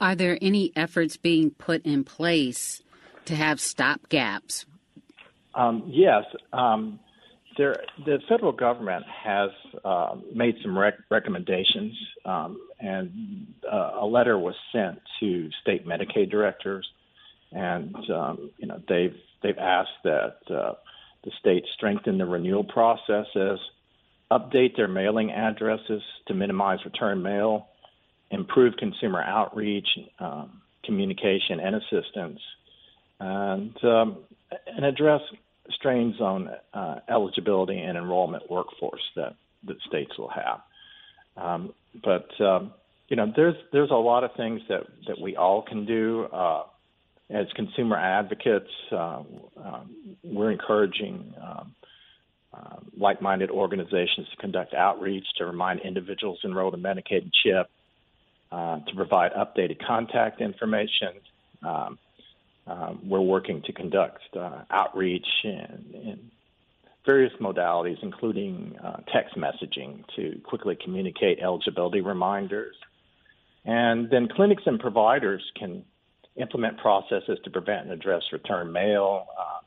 Are 0.00 0.14
there 0.14 0.38
any 0.40 0.72
efforts 0.76 1.16
being 1.16 1.50
put 1.50 1.84
in 1.84 2.04
place 2.04 2.82
to 3.24 3.34
have 3.34 3.58
stopgaps? 3.58 4.66
Um, 5.54 5.84
yes. 5.86 6.24
Um, 6.52 7.00
there, 7.60 7.84
the 8.06 8.20
federal 8.26 8.52
government 8.52 9.04
has 9.22 9.50
uh, 9.84 10.14
made 10.34 10.54
some 10.62 10.78
rec- 10.78 10.98
recommendations, 11.10 11.92
um, 12.24 12.58
and 12.80 13.46
uh, 13.70 13.98
a 14.00 14.06
letter 14.06 14.38
was 14.38 14.54
sent 14.72 14.98
to 15.20 15.50
state 15.60 15.86
Medicaid 15.86 16.30
directors, 16.30 16.88
and 17.52 17.94
um, 18.10 18.50
you 18.56 18.66
know 18.66 18.80
they've 18.88 19.14
they've 19.42 19.58
asked 19.58 19.90
that 20.04 20.38
uh, 20.48 20.72
the 21.22 21.30
states 21.38 21.66
strengthen 21.74 22.16
the 22.16 22.24
renewal 22.24 22.64
processes, 22.64 23.60
update 24.30 24.74
their 24.74 24.88
mailing 24.88 25.30
addresses 25.30 26.00
to 26.28 26.32
minimize 26.32 26.78
return 26.86 27.22
mail, 27.22 27.66
improve 28.30 28.74
consumer 28.78 29.20
outreach, 29.20 29.88
um, 30.18 30.62
communication, 30.82 31.60
and 31.60 31.76
assistance, 31.76 32.40
and 33.20 33.84
um, 33.84 34.16
and 34.66 34.86
address 34.86 35.20
strains 35.72 36.20
on 36.20 36.50
uh, 36.74 37.00
eligibility 37.08 37.78
and 37.78 37.96
enrollment 37.96 38.50
workforce 38.50 39.02
that 39.16 39.34
that 39.66 39.76
states 39.86 40.16
will 40.18 40.30
have. 40.30 40.60
Um, 41.36 41.72
but 42.02 42.28
um, 42.40 42.72
you 43.08 43.16
know, 43.16 43.32
there's 43.34 43.56
there's 43.72 43.90
a 43.90 43.94
lot 43.94 44.24
of 44.24 44.34
things 44.36 44.60
that 44.68 44.86
that 45.06 45.20
we 45.20 45.36
all 45.36 45.62
can 45.62 45.86
do 45.86 46.24
uh, 46.32 46.64
as 47.28 47.46
consumer 47.54 47.96
advocates. 47.96 48.70
Uh, 48.90 49.22
um, 49.62 50.16
we're 50.22 50.50
encouraging. 50.50 51.34
Um, 51.40 51.74
uh, 52.52 52.78
like-minded 52.98 53.48
organizations 53.48 54.26
to 54.28 54.36
conduct 54.38 54.74
outreach 54.74 55.24
to 55.38 55.46
remind 55.46 55.78
individuals 55.82 56.40
enrolled 56.44 56.74
in 56.74 56.82
Medicaid 56.82 57.22
and 57.22 57.32
CHIP 57.32 57.70
uh, 58.50 58.80
to 58.80 58.94
provide 58.96 59.32
updated 59.34 59.78
contact 59.86 60.40
information, 60.40 61.12
um, 61.62 61.96
um, 62.70 63.00
we're 63.04 63.20
working 63.20 63.62
to 63.62 63.72
conduct 63.72 64.20
uh, 64.38 64.62
outreach 64.70 65.26
in, 65.44 65.84
in, 65.92 66.30
various 67.06 67.32
modalities, 67.40 67.96
including 68.02 68.76
uh, 68.84 68.98
text 69.12 69.34
messaging 69.34 70.04
to 70.14 70.38
quickly 70.44 70.76
communicate 70.84 71.38
eligibility 71.40 72.02
reminders. 72.02 72.76
And 73.64 74.10
then 74.10 74.28
clinics 74.28 74.64
and 74.66 74.78
providers 74.78 75.42
can 75.58 75.82
implement 76.36 76.76
processes 76.76 77.38
to 77.44 77.50
prevent 77.50 77.84
and 77.84 77.92
address 77.92 78.22
return 78.32 78.70
mail, 78.70 79.26
uh, 79.36 79.60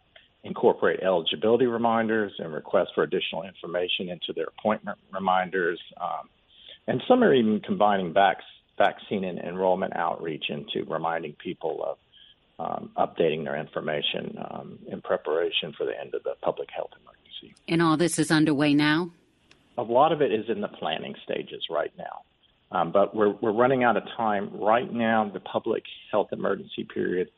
incorporate 0.43 1.00
eligibility 1.01 1.65
reminders, 1.65 2.31
and 2.38 2.53
request 2.53 2.91
for 2.93 3.03
additional 3.03 3.43
information 3.43 4.10
into 4.10 4.31
their 4.33 4.48
appointment 4.57 5.00
reminders. 5.12 5.79
Um, 6.00 6.29
and 6.88 7.01
some 7.07 7.24
are 7.24 7.33
even 7.33 7.62
combining 7.62 8.13
vac- 8.13 8.43
vaccine 8.77 9.24
and 9.24 9.39
enrollment 9.39 9.95
outreach 9.95 10.45
into 10.50 10.86
reminding 10.88 11.33
people 11.33 11.83
of 11.83 11.98
um, 12.60 12.91
updating 12.98 13.43
their 13.43 13.57
information 13.57 14.38
um, 14.51 14.79
in 14.88 15.01
preparation 15.01 15.74
for 15.77 15.86
the 15.86 16.00
end 16.00 16.13
of 16.13 16.24
the 16.24 16.36
public 16.41 16.69
health 16.75 16.91
emergency. 17.01 17.55
And 17.67 17.81
all 17.81 17.98
this 17.98 18.19
is 18.19 18.31
underway 18.31 18.74
now? 18.74 19.12
A 19.77 19.83
lot 19.83 20.12
of 20.12 20.22
it 20.22 20.31
is 20.31 20.45
in 20.50 20.62
the 20.62 20.67
planning 20.67 21.15
stages 21.24 21.65
right 21.69 21.91
now. 21.98 22.22
Um, 22.72 22.91
but 22.91 23.15
we're, 23.15 23.29
we're 23.29 23.53
running 23.53 23.83
out 23.83 23.98
of 23.98 24.03
time. 24.17 24.50
Right 24.53 24.91
now, 24.91 25.29
the 25.31 25.39
public 25.39 25.83
health 26.12 26.29
emergency 26.31 26.88
period 26.91 27.29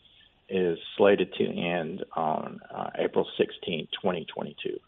is 0.48 0.78
slated 0.98 1.34
to 1.34 1.44
end 1.44 2.04
on 2.16 2.60
uh, 2.74 2.90
April 3.00 3.28
16, 3.38 3.88
2022. 4.02 4.80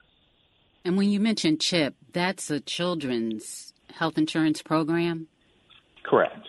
And 0.85 0.97
when 0.97 1.09
you 1.09 1.19
mentioned 1.19 1.59
CHIP, 1.59 1.95
that's 2.13 2.49
a 2.49 2.59
children's 2.61 3.73
health 3.93 4.17
insurance 4.17 4.61
program? 4.61 5.27
Correct. 6.03 6.45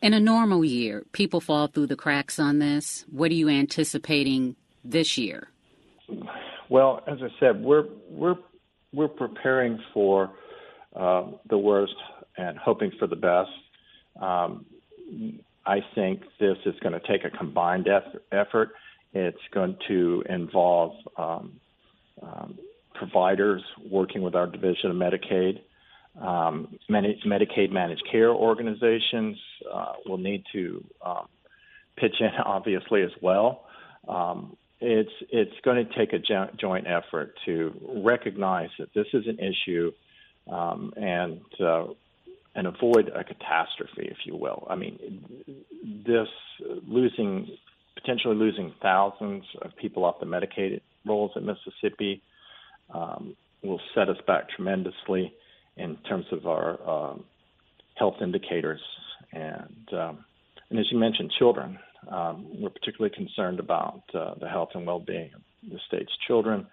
In 0.00 0.14
a 0.14 0.20
normal 0.20 0.64
year, 0.64 1.04
people 1.12 1.40
fall 1.40 1.66
through 1.66 1.88
the 1.88 1.96
cracks 1.96 2.38
on 2.38 2.60
this. 2.60 3.04
What 3.10 3.30
are 3.32 3.34
you 3.34 3.48
anticipating 3.48 4.54
this 4.84 5.18
year? 5.18 5.48
Well, 6.68 7.02
as 7.06 7.18
I 7.20 7.28
said, 7.40 7.62
we're 7.62 7.86
we're 8.08 8.36
we're 8.92 9.08
preparing 9.08 9.78
for 9.92 10.30
uh, 10.94 11.24
the 11.48 11.58
worst 11.58 11.96
and 12.36 12.56
hoping 12.56 12.92
for 12.98 13.06
the 13.06 13.16
best. 13.16 13.50
Um, 14.20 14.66
I 15.66 15.80
think 15.94 16.22
this 16.38 16.56
is 16.64 16.74
going 16.80 16.98
to 16.98 17.00
take 17.00 17.24
a 17.24 17.36
combined 17.36 17.88
effort. 18.32 18.70
It's 19.12 19.36
going 19.52 19.76
to 19.88 20.22
involve 20.28 20.92
um, 21.16 21.60
um, 22.22 22.58
providers 22.94 23.62
working 23.90 24.22
with 24.22 24.34
our 24.34 24.46
division 24.46 24.90
of 24.90 24.96
Medicaid, 24.96 25.60
um, 26.20 26.78
Medicaid 26.90 27.70
managed 27.70 28.02
care 28.10 28.30
organizations 28.30 29.38
uh, 29.72 29.92
will 30.06 30.18
need 30.18 30.44
to 30.52 30.84
um, 31.04 31.28
pitch 31.96 32.16
in, 32.20 32.30
obviously, 32.44 33.02
as 33.02 33.12
well. 33.20 33.64
Um, 34.08 34.56
it's 34.80 35.10
it's 35.30 35.54
going 35.64 35.84
to 35.84 35.94
take 35.94 36.12
a 36.12 36.18
jo- 36.18 36.50
joint 36.58 36.86
effort 36.86 37.34
to 37.46 37.74
recognize 38.04 38.70
that 38.78 38.94
this 38.94 39.06
is 39.12 39.26
an 39.26 39.38
issue 39.40 39.92
um, 40.50 40.92
and 40.96 41.40
uh, 41.60 41.86
and 42.54 42.66
avoid 42.66 43.08
a 43.08 43.24
catastrophe, 43.24 44.08
if 44.08 44.18
you 44.24 44.36
will. 44.36 44.66
I 44.70 44.76
mean, 44.76 45.24
this 46.06 46.28
losing 46.86 47.48
potentially 47.94 48.36
losing 48.36 48.72
thousands 48.80 49.44
of 49.62 49.76
people 49.76 50.04
off 50.04 50.20
the 50.20 50.26
Medicaid 50.26 50.80
rolls 51.04 51.32
in 51.34 51.44
Mississippi 51.44 52.22
um, 52.94 53.36
will 53.62 53.80
set 53.94 54.08
us 54.08 54.16
back 54.26 54.48
tremendously 54.50 55.32
in 55.78 55.96
terms 56.08 56.26
of 56.32 56.46
our 56.46 56.88
um, 56.88 57.24
health 57.94 58.16
indicators. 58.20 58.80
And, 59.32 59.88
um, 59.92 60.24
and 60.70 60.78
as 60.78 60.86
you 60.90 60.98
mentioned, 60.98 61.32
children. 61.38 61.78
Um, 62.10 62.46
we're 62.60 62.70
particularly 62.70 63.14
concerned 63.14 63.58
about 63.58 64.02
uh, 64.14 64.34
the 64.40 64.48
health 64.48 64.70
and 64.74 64.86
well-being 64.86 65.30
of 65.34 65.42
the 65.68 65.78
state's 65.88 66.12
children, 66.26 66.66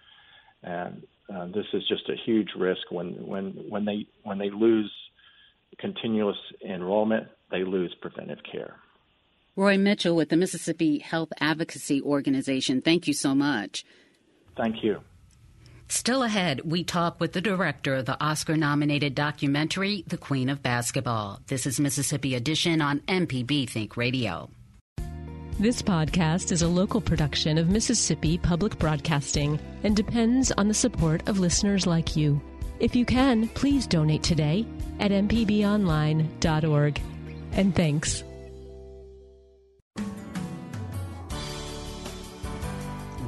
and 0.62 1.02
uh, 1.34 1.46
this 1.46 1.66
is 1.72 1.82
just 1.88 2.08
a 2.08 2.14
huge 2.24 2.50
risk 2.56 2.90
when 2.90 3.26
when 3.26 3.52
when 3.68 3.84
they 3.84 4.06
when 4.22 4.38
they 4.38 4.50
lose 4.50 4.90
continuous 5.78 6.36
enrollment, 6.64 7.26
they 7.50 7.64
lose 7.64 7.94
preventive 8.00 8.38
care. 8.50 8.76
Roy 9.56 9.78
Mitchell 9.78 10.14
with 10.14 10.28
the 10.28 10.36
Mississippi 10.36 10.98
Health 10.98 11.32
Advocacy 11.40 12.00
Organization. 12.02 12.80
Thank 12.80 13.06
you 13.06 13.14
so 13.14 13.34
much. 13.34 13.84
Thank 14.56 14.82
you. 14.82 15.00
Still 15.88 16.24
ahead, 16.24 16.62
we 16.64 16.82
talk 16.82 17.20
with 17.20 17.32
the 17.32 17.40
director 17.40 17.94
of 17.94 18.06
the 18.06 18.20
Oscar 18.22 18.56
nominated 18.56 19.14
documentary, 19.14 20.04
The 20.08 20.18
Queen 20.18 20.48
of 20.48 20.62
Basketball. 20.62 21.40
This 21.46 21.64
is 21.64 21.78
Mississippi 21.78 22.34
Edition 22.34 22.82
on 22.82 23.00
MPB 23.00 23.68
Think 23.70 23.96
Radio. 23.96 24.50
This 25.60 25.82
podcast 25.82 26.50
is 26.50 26.62
a 26.62 26.68
local 26.68 27.00
production 27.00 27.56
of 27.56 27.68
Mississippi 27.70 28.36
Public 28.36 28.78
Broadcasting 28.78 29.60
and 29.84 29.94
depends 29.96 30.50
on 30.52 30.68
the 30.68 30.74
support 30.74 31.26
of 31.28 31.38
listeners 31.38 31.86
like 31.86 32.16
you. 32.16 32.40
If 32.80 32.96
you 32.96 33.06
can, 33.06 33.48
please 33.48 33.86
donate 33.86 34.22
today 34.24 34.66
at 34.98 35.12
mpbonline.org. 35.12 37.00
And 37.52 37.74
thanks. 37.74 38.24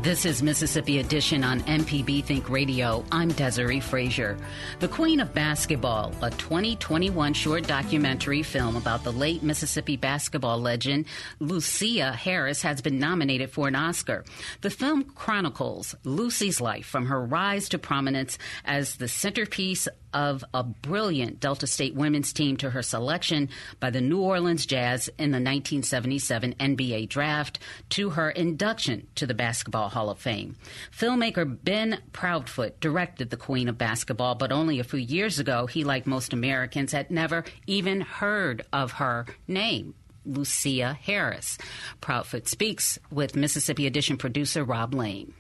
This 0.01 0.25
is 0.25 0.45
Mississippi 0.45 1.01
Edition 1.01 1.43
on 1.43 1.61
MPB 1.63 2.23
Think 2.23 2.49
Radio. 2.49 3.05
I'm 3.11 3.33
Desare 3.33 3.83
Frazier. 3.83 4.39
The 4.79 4.87
Queen 4.87 5.19
of 5.19 5.35
Basketball, 5.35 6.15
a 6.23 6.31
2021 6.31 7.35
short 7.35 7.67
documentary 7.67 8.45
film 8.45 8.77
about 8.77 9.03
the 9.03 9.11
late 9.11 9.43
Mississippi 9.43 9.97
basketball 9.97 10.61
legend 10.61 11.07
Lusia 11.41 12.15
Harris, 12.15 12.63
has 12.63 12.81
been 12.81 13.01
nominated 13.01 13.51
for 13.51 13.67
an 13.67 13.75
Oscar. 13.75 14.25
The 14.61 14.71
film 14.71 15.03
chronicles 15.03 15.97
Lucy's 16.05 16.61
life 16.61 16.87
from 16.87 17.07
her 17.07 17.21
rise 17.21 17.69
to 17.71 17.79
prominence 17.79 18.39
as 18.65 18.97
the 18.97 19.09
centerpiece 19.09 19.89
of 20.13 20.45
a 20.55 20.63
brilliant 20.63 21.41
Delta 21.41 21.67
State 21.67 21.95
women's 21.95 22.33
team 22.33 22.57
to 22.59 22.71
her 22.71 22.83
selection 22.83 23.49
by 23.81 23.91
the 23.91 24.01
New 24.01 24.21
Orleans 24.21 24.67
Jazz 24.67 25.09
in 25.19 25.31
the 25.31 25.37
1977 25.37 26.55
NBA 26.55 27.09
draft 27.09 27.59
to 27.91 28.11
her 28.11 28.31
induction 28.31 29.07
to 29.15 29.27
the 29.27 29.35
Basketball 29.35 29.89
Hall 29.89 30.11
of 30.11 30.19
Fame. 30.19 30.57
Filmmaker 30.91 31.59
Ben 31.63 32.01
Proudfoot 32.13 32.81
directed 32.81 33.31
The 33.31 33.37
Queen 33.37 33.69
of 33.69 33.79
Basketball, 33.79 34.35
but 34.35 34.53
only 34.53 34.81
a 34.81 34.85
few 34.85 34.99
years 34.99 35.39
ago, 35.39 35.67
he, 35.67 35.85
like 35.85 36.07
most 36.07 36.33
Americans, 36.33 36.93
had 36.93 37.11
never 37.11 37.45
even 37.67 38.01
heard 38.01 38.65
of 38.73 38.93
her 38.93 39.27
name. 39.47 39.95
Lusia 40.27 40.97
Harris. 40.97 41.59
Proudfoot 42.01 42.49
speaks 42.49 42.99
with 43.11 43.37
Mississippi 43.37 43.87
Edition 43.87 44.17
producer 44.17 44.63
Rob 44.65 44.95
Lane. 44.95 45.33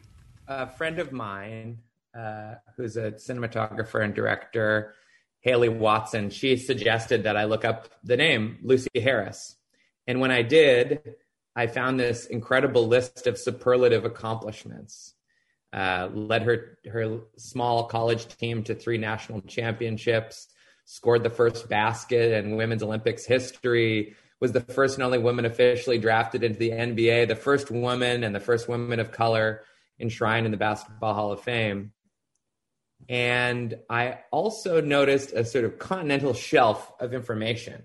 A 0.46 0.66
friend 0.66 0.98
of 0.98 1.12
mine 1.12 1.78
uh, 2.16 2.54
who's 2.76 2.96
a 2.96 3.12
cinematographer 3.12 4.02
and 4.02 4.14
director, 4.14 4.94
Haley 5.40 5.68
Watson, 5.68 6.30
she 6.30 6.56
suggested 6.56 7.24
that 7.24 7.36
I 7.36 7.44
look 7.44 7.64
up 7.64 7.88
the 8.02 8.16
name 8.16 8.58
Lucy 8.62 8.88
Harris. 8.94 9.56
And 10.06 10.20
when 10.20 10.30
I 10.30 10.42
did, 10.42 11.14
I 11.54 11.66
found 11.66 11.98
this 11.98 12.26
incredible 12.26 12.86
list 12.86 13.26
of 13.26 13.38
superlative 13.38 14.04
accomplishments. 14.04 15.14
Uh, 15.70 16.08
led 16.14 16.42
her 16.42 16.78
her 16.90 17.20
small 17.36 17.84
college 17.88 18.26
team 18.38 18.62
to 18.64 18.74
three 18.74 18.96
national 18.96 19.42
championships, 19.42 20.48
scored 20.86 21.22
the 21.22 21.30
first 21.30 21.68
basket 21.68 22.32
in 22.32 22.56
women's 22.56 22.82
Olympics 22.82 23.26
history, 23.26 24.16
was 24.40 24.52
the 24.52 24.60
first 24.60 24.94
and 24.94 25.04
only 25.04 25.18
woman 25.18 25.44
officially 25.44 25.98
drafted 25.98 26.42
into 26.42 26.58
the 26.58 26.70
NBA, 26.70 27.28
the 27.28 27.36
first 27.36 27.70
woman 27.70 28.24
and 28.24 28.34
the 28.34 28.40
first 28.40 28.68
woman 28.68 28.98
of 28.98 29.12
color 29.12 29.62
enshrined 30.00 30.46
in 30.46 30.52
the 30.52 30.58
Basketball 30.58 31.14
Hall 31.14 31.32
of 31.32 31.42
Fame. 31.42 31.92
And 33.08 33.78
I 33.88 34.18
also 34.30 34.80
noticed 34.80 35.32
a 35.32 35.44
sort 35.44 35.64
of 35.64 35.78
continental 35.78 36.34
shelf 36.34 36.92
of 37.00 37.14
information 37.14 37.82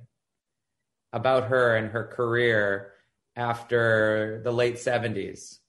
about 1.11 1.45
her 1.45 1.75
and 1.75 1.91
her 1.91 2.05
career 2.05 2.91
after 3.35 4.41
the 4.43 4.51
late 4.51 4.75
70s 4.75 5.59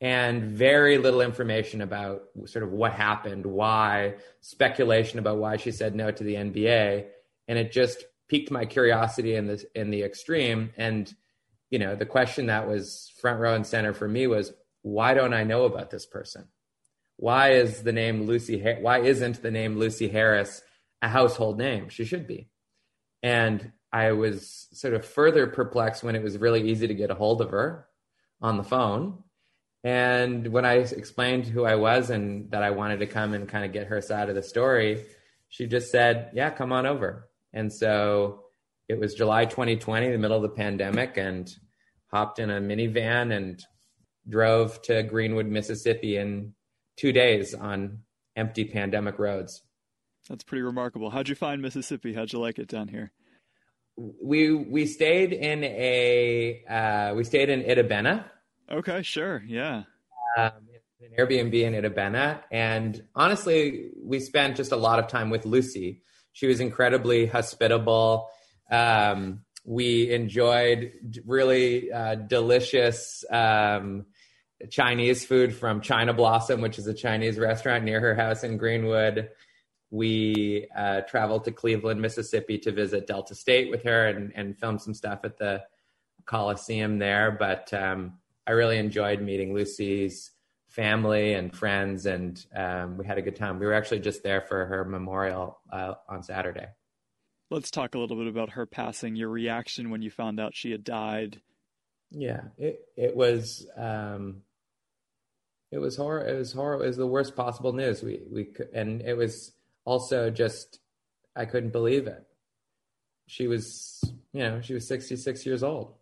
and 0.00 0.42
very 0.42 0.98
little 0.98 1.22
information 1.22 1.80
about 1.80 2.24
sort 2.44 2.62
of 2.62 2.72
what 2.72 2.92
happened, 2.92 3.46
why, 3.46 4.14
speculation 4.40 5.18
about 5.18 5.38
why 5.38 5.56
she 5.56 5.70
said 5.70 5.94
no 5.94 6.10
to 6.10 6.24
the 6.24 6.34
NBA, 6.34 7.06
and 7.48 7.58
it 7.58 7.72
just 7.72 8.04
piqued 8.28 8.50
my 8.50 8.66
curiosity 8.66 9.36
in 9.36 9.46
the 9.46 9.64
in 9.74 9.90
the 9.90 10.02
extreme. 10.02 10.70
And 10.76 11.12
you 11.70 11.78
know, 11.78 11.96
the 11.96 12.06
question 12.06 12.46
that 12.46 12.68
was 12.68 13.12
front 13.20 13.40
row 13.40 13.54
and 13.54 13.66
center 13.66 13.92
for 13.92 14.06
me 14.06 14.26
was, 14.26 14.52
why 14.82 15.14
don't 15.14 15.34
I 15.34 15.44
know 15.44 15.64
about 15.64 15.90
this 15.90 16.06
person? 16.06 16.46
Why 17.16 17.52
is 17.52 17.82
the 17.82 17.92
name 17.92 18.24
Lucy? 18.24 18.60
Why 18.80 19.00
isn't 19.00 19.42
the 19.42 19.50
name 19.50 19.78
Lucy 19.78 20.08
Harris 20.08 20.62
a 21.02 21.08
household 21.08 21.58
name? 21.58 21.88
She 21.88 22.04
should 22.04 22.26
be. 22.26 22.48
And 23.22 23.72
I 23.92 24.12
was 24.12 24.68
sort 24.72 24.94
of 24.94 25.04
further 25.04 25.46
perplexed 25.46 26.02
when 26.02 26.16
it 26.16 26.22
was 26.22 26.38
really 26.38 26.70
easy 26.70 26.86
to 26.86 26.94
get 26.94 27.10
a 27.10 27.14
hold 27.14 27.40
of 27.40 27.50
her 27.50 27.86
on 28.42 28.56
the 28.56 28.64
phone 28.64 29.22
and 29.86 30.48
when 30.48 30.64
I 30.64 30.78
explained 30.78 31.46
who 31.46 31.64
I 31.64 31.76
was 31.76 32.10
and 32.10 32.50
that 32.50 32.64
I 32.64 32.70
wanted 32.70 32.98
to 32.98 33.06
come 33.06 33.34
and 33.34 33.48
kind 33.48 33.64
of 33.64 33.72
get 33.72 33.86
her 33.86 34.00
side 34.00 34.28
of 34.28 34.34
the 34.34 34.42
story, 34.42 35.04
she 35.48 35.68
just 35.68 35.92
said, 35.92 36.30
Yeah, 36.34 36.50
come 36.50 36.72
on 36.72 36.86
over. 36.86 37.28
And 37.52 37.72
so 37.72 38.46
it 38.88 38.98
was 38.98 39.14
July 39.14 39.44
2020, 39.44 40.10
the 40.10 40.18
middle 40.18 40.38
of 40.38 40.42
the 40.42 40.48
pandemic, 40.48 41.16
and 41.18 41.48
hopped 42.08 42.40
in 42.40 42.50
a 42.50 42.60
minivan 42.60 43.32
and 43.32 43.64
drove 44.28 44.82
to 44.82 45.04
Greenwood, 45.04 45.46
Mississippi 45.46 46.16
in 46.16 46.52
two 46.96 47.12
days 47.12 47.54
on 47.54 48.00
empty 48.34 48.64
pandemic 48.64 49.18
roads. 49.18 49.62
That's 50.28 50.44
pretty 50.44 50.62
remarkable. 50.62 51.10
How'd 51.10 51.28
you 51.28 51.34
find 51.34 51.62
Mississippi? 51.62 52.14
How'd 52.14 52.32
you 52.32 52.40
like 52.40 52.58
it 52.58 52.68
down 52.68 52.88
here? 52.88 53.12
We 53.96 54.52
we 54.52 54.86
stayed 54.86 55.32
in 55.32 55.64
a 55.64 56.64
uh, 56.68 57.14
we 57.14 57.24
stayed 57.24 57.48
in 57.48 57.62
Itta 57.62 58.24
Okay, 58.70 59.02
sure. 59.02 59.42
Yeah. 59.46 59.84
Um, 60.36 60.52
an 61.00 61.10
Airbnb 61.18 61.54
in 61.54 61.74
Itta 61.74 61.94
Bena, 61.94 62.42
And 62.50 63.02
honestly, 63.14 63.90
we 64.02 64.20
spent 64.20 64.56
just 64.56 64.72
a 64.72 64.76
lot 64.76 64.98
of 64.98 65.08
time 65.08 65.30
with 65.30 65.46
Lucy. 65.46 66.02
She 66.32 66.46
was 66.46 66.60
incredibly 66.60 67.26
hospitable. 67.26 68.28
Um, 68.70 69.42
we 69.64 70.10
enjoyed 70.10 70.92
really 71.24 71.92
uh, 71.92 72.16
delicious 72.16 73.24
um, 73.30 74.06
Chinese 74.70 75.24
food 75.24 75.54
from 75.54 75.80
China 75.80 76.12
Blossom, 76.12 76.60
which 76.60 76.78
is 76.78 76.86
a 76.86 76.94
Chinese 76.94 77.38
restaurant 77.38 77.84
near 77.84 78.00
her 78.00 78.14
house 78.14 78.42
in 78.42 78.56
Greenwood. 78.56 79.30
We 79.90 80.66
uh, 80.76 81.02
traveled 81.02 81.44
to 81.44 81.52
Cleveland, 81.52 82.00
Mississippi 82.00 82.58
to 82.58 82.72
visit 82.72 83.06
Delta 83.06 83.34
State 83.34 83.70
with 83.70 83.82
her 83.84 84.08
and, 84.08 84.32
and 84.34 84.58
film 84.58 84.78
some 84.78 84.94
stuff 84.94 85.20
at 85.24 85.38
the 85.38 85.62
Coliseum 86.24 86.98
there. 86.98 87.30
But 87.30 87.72
um, 87.72 88.18
I 88.46 88.52
really 88.52 88.78
enjoyed 88.78 89.20
meeting 89.20 89.54
Lucy's 89.54 90.32
family 90.68 91.34
and 91.34 91.54
friends, 91.54 92.06
and 92.06 92.44
um, 92.54 92.98
we 92.98 93.06
had 93.06 93.18
a 93.18 93.22
good 93.22 93.36
time. 93.36 93.58
We 93.58 93.66
were 93.66 93.72
actually 93.72 94.00
just 94.00 94.22
there 94.22 94.42
for 94.42 94.66
her 94.66 94.84
memorial 94.84 95.58
uh, 95.72 95.94
on 96.08 96.22
Saturday. 96.22 96.66
Let's 97.50 97.70
talk 97.70 97.94
a 97.94 97.98
little 97.98 98.16
bit 98.16 98.26
about 98.26 98.50
her 98.50 98.66
passing. 98.66 99.14
Your 99.14 99.28
reaction 99.28 99.90
when 99.90 100.02
you 100.02 100.10
found 100.10 100.40
out 100.40 100.56
she 100.56 100.72
had 100.72 100.82
died. 100.82 101.40
Yeah, 102.10 102.42
it 102.56 102.88
it 102.96 103.16
was 103.16 103.66
um, 103.76 104.42
it 105.70 105.78
was 105.78 105.96
horror. 105.96 106.26
It 106.26 106.36
was 106.36 106.52
horror. 106.52 106.82
It 106.82 106.86
was 106.86 106.96
the 106.96 107.06
worst 107.06 107.36
possible 107.36 107.72
news. 107.72 108.02
We 108.02 108.20
we 108.30 108.48
and 108.72 109.02
it 109.02 109.16
was 109.16 109.52
also 109.84 110.30
just 110.30 110.78
I 111.34 111.44
couldn't 111.44 111.70
believe 111.70 112.06
it. 112.06 112.26
She 113.26 113.46
was 113.46 114.02
you 114.32 114.40
know 114.40 114.60
she 114.60 114.74
was 114.74 114.86
sixty 114.86 115.16
six 115.16 115.44
years 115.44 115.62
old 115.62 115.94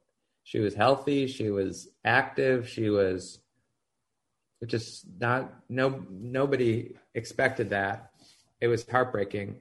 she 0.45 0.61
was 0.61 0.75
healthy 0.75 1.27
she 1.27 1.51
was 1.51 1.89
active 2.05 2.69
she 2.69 2.91
was 2.91 3.41
just 4.67 5.05
not 5.19 5.53
no 5.69 6.05
nobody 6.11 6.95
expected 7.15 7.71
that 7.71 8.11
it 8.61 8.69
was 8.69 8.89
heartbreaking 8.89 9.57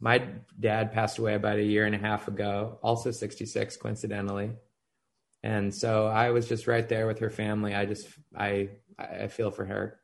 my 0.00 0.24
dad 0.58 0.92
passed 0.92 1.18
away 1.18 1.34
about 1.34 1.58
a 1.58 1.62
year 1.62 1.84
and 1.84 1.94
a 1.94 1.98
half 1.98 2.26
ago 2.26 2.78
also 2.82 3.10
66 3.10 3.76
coincidentally 3.76 4.50
and 5.42 5.74
so 5.74 6.06
i 6.06 6.30
was 6.30 6.48
just 6.48 6.66
right 6.66 6.88
there 6.88 7.06
with 7.06 7.18
her 7.18 7.30
family 7.30 7.74
i 7.74 7.84
just 7.84 8.08
i 8.36 8.68
i 8.98 9.26
feel 9.26 9.50
for 9.50 9.64
her 9.64 10.00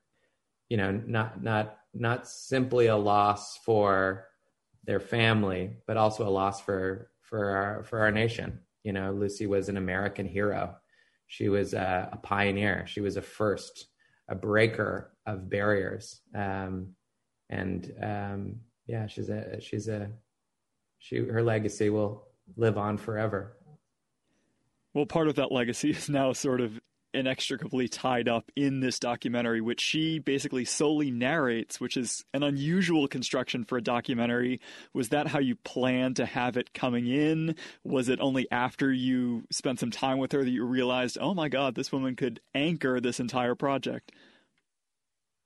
you 0.68 0.76
know 0.76 0.90
not 0.90 1.42
not 1.42 1.76
not 1.94 2.28
simply 2.28 2.86
a 2.86 2.96
loss 2.96 3.58
for 3.58 4.26
their 4.84 5.00
family 5.00 5.76
but 5.86 5.96
also 5.96 6.26
a 6.26 6.30
loss 6.30 6.60
for 6.60 7.10
for 7.20 7.50
our 7.50 7.84
for 7.84 8.00
our 8.00 8.12
nation 8.12 8.60
you 8.86 8.92
know, 8.92 9.10
Lucy 9.10 9.48
was 9.48 9.68
an 9.68 9.78
American 9.78 10.26
hero. 10.26 10.76
She 11.26 11.48
was 11.48 11.74
a, 11.74 12.08
a 12.12 12.18
pioneer. 12.18 12.84
She 12.86 13.00
was 13.00 13.16
a 13.16 13.20
first, 13.20 13.88
a 14.28 14.36
breaker 14.36 15.12
of 15.26 15.50
barriers. 15.50 16.20
Um, 16.32 16.94
and 17.50 17.92
um, 18.00 18.60
yeah, 18.86 19.08
she's 19.08 19.28
a 19.28 19.60
she's 19.60 19.88
a 19.88 20.08
she 21.00 21.18
her 21.18 21.42
legacy 21.42 21.90
will 21.90 22.28
live 22.56 22.78
on 22.78 22.96
forever. 22.96 23.56
Well, 24.96 25.04
part 25.04 25.28
of 25.28 25.34
that 25.34 25.52
legacy 25.52 25.90
is 25.96 26.08
now 26.08 26.32
sort 26.32 26.62
of 26.62 26.80
inextricably 27.12 27.86
tied 27.86 28.28
up 28.28 28.50
in 28.56 28.80
this 28.80 28.98
documentary, 28.98 29.60
which 29.60 29.80
she 29.80 30.18
basically 30.18 30.64
solely 30.64 31.10
narrates, 31.10 31.78
which 31.78 31.98
is 31.98 32.24
an 32.32 32.42
unusual 32.42 33.06
construction 33.06 33.64
for 33.64 33.76
a 33.76 33.82
documentary. 33.82 34.58
Was 34.94 35.10
that 35.10 35.26
how 35.28 35.38
you 35.38 35.54
planned 35.56 36.16
to 36.16 36.24
have 36.24 36.56
it 36.56 36.72
coming 36.72 37.06
in? 37.06 37.56
Was 37.84 38.08
it 38.08 38.20
only 38.20 38.50
after 38.50 38.90
you 38.90 39.44
spent 39.50 39.80
some 39.80 39.90
time 39.90 40.16
with 40.16 40.32
her 40.32 40.42
that 40.42 40.50
you 40.50 40.64
realized, 40.64 41.18
oh 41.20 41.34
my 41.34 41.50
God, 41.50 41.74
this 41.74 41.92
woman 41.92 42.16
could 42.16 42.40
anchor 42.54 42.98
this 42.98 43.20
entire 43.20 43.54
project? 43.54 44.12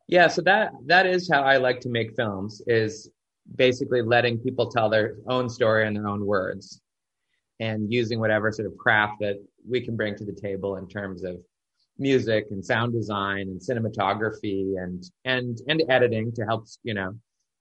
Yeah, 0.07 0.29
so 0.29 0.43
that 0.43 0.73
that 0.87 1.07
is 1.07 1.29
how 1.33 1.43
I 1.43 1.57
like 1.57 1.81
to 1.81 1.89
make 1.89 2.15
films 2.15 2.63
is 2.69 3.11
basically 3.57 4.03
letting 4.03 4.39
people 4.39 4.71
tell 4.71 4.89
their 4.89 5.17
own 5.27 5.49
story 5.49 5.89
in 5.89 5.95
their 5.95 6.07
own 6.07 6.25
words 6.25 6.81
and 7.61 7.93
using 7.93 8.19
whatever 8.19 8.51
sort 8.51 8.67
of 8.67 8.77
craft 8.77 9.21
that 9.21 9.37
we 9.69 9.81
can 9.81 9.95
bring 9.95 10.17
to 10.17 10.25
the 10.25 10.33
table 10.33 10.77
in 10.77 10.89
terms 10.89 11.23
of 11.23 11.37
music 11.99 12.47
and 12.51 12.65
sound 12.65 12.93
design 12.93 13.43
and 13.43 13.61
cinematography 13.61 14.83
and 14.83 15.05
and 15.27 15.61
and 15.69 15.83
editing 15.91 16.33
to 16.33 16.43
help 16.45 16.67
you 16.83 16.95
know 16.95 17.15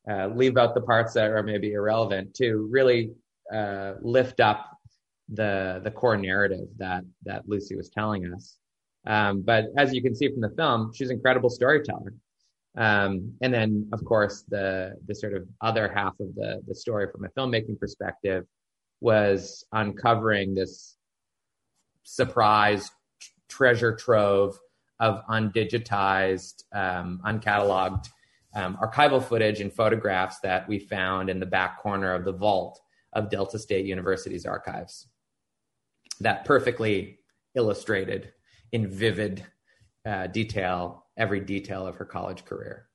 uh, 0.09 0.27
leave 0.27 0.57
out 0.57 0.73
the 0.73 0.81
parts 0.81 1.13
that 1.13 1.29
are 1.29 1.43
maybe 1.43 1.73
irrelevant 1.73 2.33
to 2.33 2.67
really 2.71 3.11
uh, 3.53 3.93
lift 4.01 4.39
up 4.39 4.65
the 5.33 5.81
the 5.83 5.91
core 5.91 6.17
narrative 6.17 6.67
that 6.77 7.03
that 7.25 7.47
Lucy 7.47 7.75
was 7.75 7.89
telling 7.89 8.33
us. 8.33 8.57
Um, 9.05 9.41
but 9.41 9.65
as 9.77 9.93
you 9.93 10.01
can 10.01 10.15
see 10.15 10.29
from 10.29 10.41
the 10.41 10.53
film, 10.57 10.91
she's 10.93 11.09
an 11.09 11.17
incredible 11.17 11.49
storyteller. 11.49 12.13
Um, 12.77 13.33
and 13.41 13.53
then, 13.53 13.89
of 13.91 14.03
course, 14.05 14.45
the 14.47 14.95
the 15.07 15.15
sort 15.15 15.33
of 15.33 15.47
other 15.61 15.91
half 15.93 16.13
of 16.19 16.33
the 16.35 16.61
the 16.65 16.75
story 16.75 17.07
from 17.11 17.25
a 17.25 17.29
filmmaking 17.29 17.77
perspective 17.79 18.45
was 19.01 19.65
uncovering 19.71 20.55
this 20.55 20.95
surprise 22.03 22.91
treasure 23.47 23.95
trove 23.95 24.59
of 24.99 25.21
undigitized, 25.29 26.63
um, 26.73 27.21
uncatalogued 27.25 28.09
um, 28.55 28.77
archival 28.81 29.23
footage 29.23 29.61
and 29.61 29.71
photographs 29.71 30.39
that 30.39 30.67
we 30.67 30.79
found 30.79 31.29
in 31.29 31.39
the 31.39 31.45
back 31.45 31.79
corner 31.79 32.13
of 32.13 32.25
the 32.25 32.31
vault 32.31 32.81
of 33.13 33.29
Delta 33.29 33.57
State 33.57 33.85
University's 33.85 34.45
archives. 34.45 35.07
That 36.19 36.45
perfectly 36.45 37.19
illustrated 37.55 38.33
in 38.71 38.87
vivid 38.87 39.45
uh, 40.05 40.27
detail 40.27 41.05
every 41.17 41.39
detail 41.39 41.85
of 41.85 41.95
her 41.95 42.05
college 42.05 42.45
career. 42.45 42.88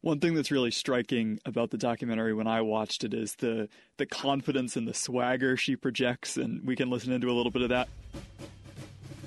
One 0.00 0.20
thing 0.20 0.34
that's 0.34 0.50
really 0.52 0.70
striking 0.70 1.40
about 1.44 1.70
the 1.70 1.76
documentary 1.76 2.32
when 2.32 2.46
I 2.46 2.60
watched 2.60 3.02
it 3.02 3.12
is 3.12 3.34
the 3.36 3.68
the 3.96 4.06
confidence 4.06 4.76
and 4.76 4.86
the 4.86 4.94
swagger 4.94 5.56
she 5.56 5.74
projects, 5.74 6.36
and 6.36 6.64
we 6.64 6.76
can 6.76 6.88
listen 6.88 7.12
into 7.12 7.28
a 7.30 7.34
little 7.34 7.50
bit 7.50 7.62
of 7.62 7.70
that. 7.70 7.88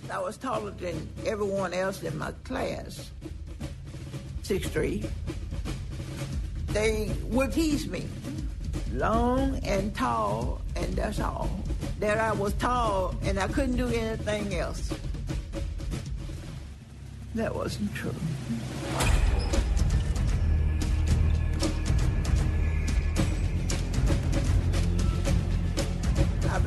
I 0.10 0.20
was 0.20 0.38
taller 0.38 0.72
than 0.72 1.08
everyone 1.26 1.74
else 1.74 2.02
in 2.04 2.18
my 2.18 2.32
class, 2.46 3.12
six 4.44 4.68
three. 4.70 5.04
They 6.68 7.12
would 7.26 7.52
tease 7.52 7.86
me, 7.88 8.08
long 8.94 9.60
and 9.66 9.94
tall, 9.94 10.62
and 10.78 10.94
that's 10.96 11.20
all. 11.20 11.50
that 12.00 12.18
I 12.18 12.32
was 12.32 12.54
tall 12.54 13.14
and 13.24 13.38
I 13.38 13.48
couldn't 13.48 13.76
do 13.76 13.88
anything 13.88 14.56
else. 14.56 14.92
That 17.36 17.54
wasn't 17.54 17.94
true. 17.94 18.16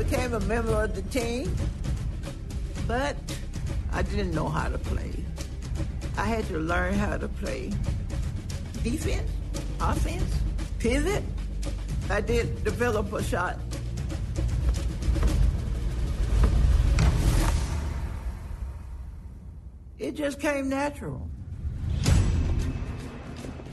Became 0.09 0.35
a 0.35 0.41
member 0.41 0.83
of 0.83 0.95
the 0.95 1.03
team, 1.03 1.55
but 2.87 3.17
I 3.93 4.03
didn't 4.03 4.33
know 4.33 4.49
how 4.49 4.69
to 4.69 4.79
play. 4.79 5.13
I 6.17 6.25
had 6.25 6.47
to 6.49 6.59
learn 6.59 6.95
how 6.95 7.17
to 7.17 7.29
play 7.29 7.73
defense, 8.83 9.31
offense, 9.81 10.31
pivot. 10.79 11.25
I 12.11 12.21
did 12.21 12.65
develop 12.65 13.13
a 13.13 13.23
shot. 13.23 13.59
It 19.99 20.15
just 20.15 20.39
came 20.39 20.69
natural. 20.69 21.29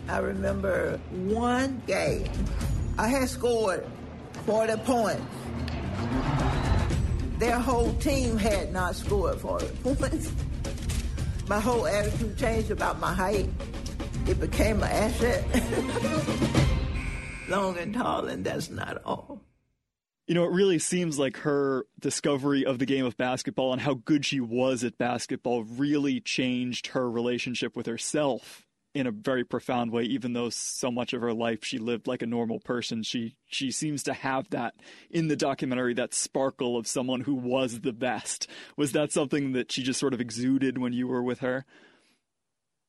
I 0.07 0.19
remember 0.19 0.97
one 1.11 1.81
game, 1.87 2.29
I 2.97 3.07
had 3.07 3.27
scored 3.27 3.85
40 4.45 4.77
points. 4.77 5.40
Their 7.37 7.59
whole 7.59 7.93
team 7.95 8.37
had 8.37 8.71
not 8.71 8.95
scored 8.95 9.39
40 9.39 9.65
points. 9.83 10.31
My 11.47 11.59
whole 11.59 11.87
attitude 11.87 12.37
changed 12.37 12.71
about 12.71 12.99
my 12.99 13.13
height. 13.13 13.49
It 14.27 14.39
became 14.39 14.83
an 14.83 14.89
asset. 14.89 15.43
Long 17.49 17.77
and 17.77 17.93
tall, 17.93 18.27
and 18.27 18.45
that's 18.45 18.69
not 18.69 19.01
all. 19.03 19.41
You 20.27 20.35
know, 20.35 20.45
it 20.45 20.51
really 20.51 20.79
seems 20.79 21.19
like 21.19 21.35
her 21.37 21.85
discovery 21.99 22.65
of 22.65 22.79
the 22.79 22.85
game 22.85 23.05
of 23.05 23.17
basketball 23.17 23.73
and 23.73 23.81
how 23.81 23.95
good 23.95 24.25
she 24.25 24.39
was 24.39 24.85
at 24.85 24.97
basketball 24.97 25.63
really 25.63 26.21
changed 26.21 26.87
her 26.87 27.09
relationship 27.09 27.75
with 27.75 27.87
herself 27.87 28.65
in 28.93 29.07
a 29.07 29.11
very 29.11 29.43
profound 29.43 29.91
way 29.91 30.03
even 30.03 30.33
though 30.33 30.49
so 30.49 30.91
much 30.91 31.13
of 31.13 31.21
her 31.21 31.33
life 31.33 31.63
she 31.63 31.77
lived 31.77 32.07
like 32.07 32.21
a 32.21 32.27
normal 32.27 32.59
person. 32.59 33.03
She 33.03 33.35
she 33.47 33.71
seems 33.71 34.03
to 34.03 34.13
have 34.13 34.49
that 34.49 34.75
in 35.09 35.27
the 35.27 35.35
documentary 35.35 35.93
that 35.95 36.13
sparkle 36.13 36.77
of 36.77 36.87
someone 36.87 37.21
who 37.21 37.35
was 37.35 37.81
the 37.81 37.93
best. 37.93 38.47
Was 38.77 38.91
that 38.91 39.11
something 39.11 39.53
that 39.53 39.71
she 39.71 39.83
just 39.83 39.99
sort 39.99 40.13
of 40.13 40.21
exuded 40.21 40.77
when 40.77 40.93
you 40.93 41.07
were 41.07 41.23
with 41.23 41.39
her? 41.39 41.65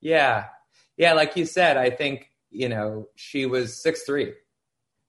Yeah. 0.00 0.46
Yeah 0.96 1.12
like 1.12 1.36
you 1.36 1.46
said 1.46 1.76
i 1.76 1.90
think 1.90 2.30
you 2.50 2.68
know 2.68 3.08
she 3.14 3.46
was 3.46 3.80
six 3.82 4.02
three 4.02 4.32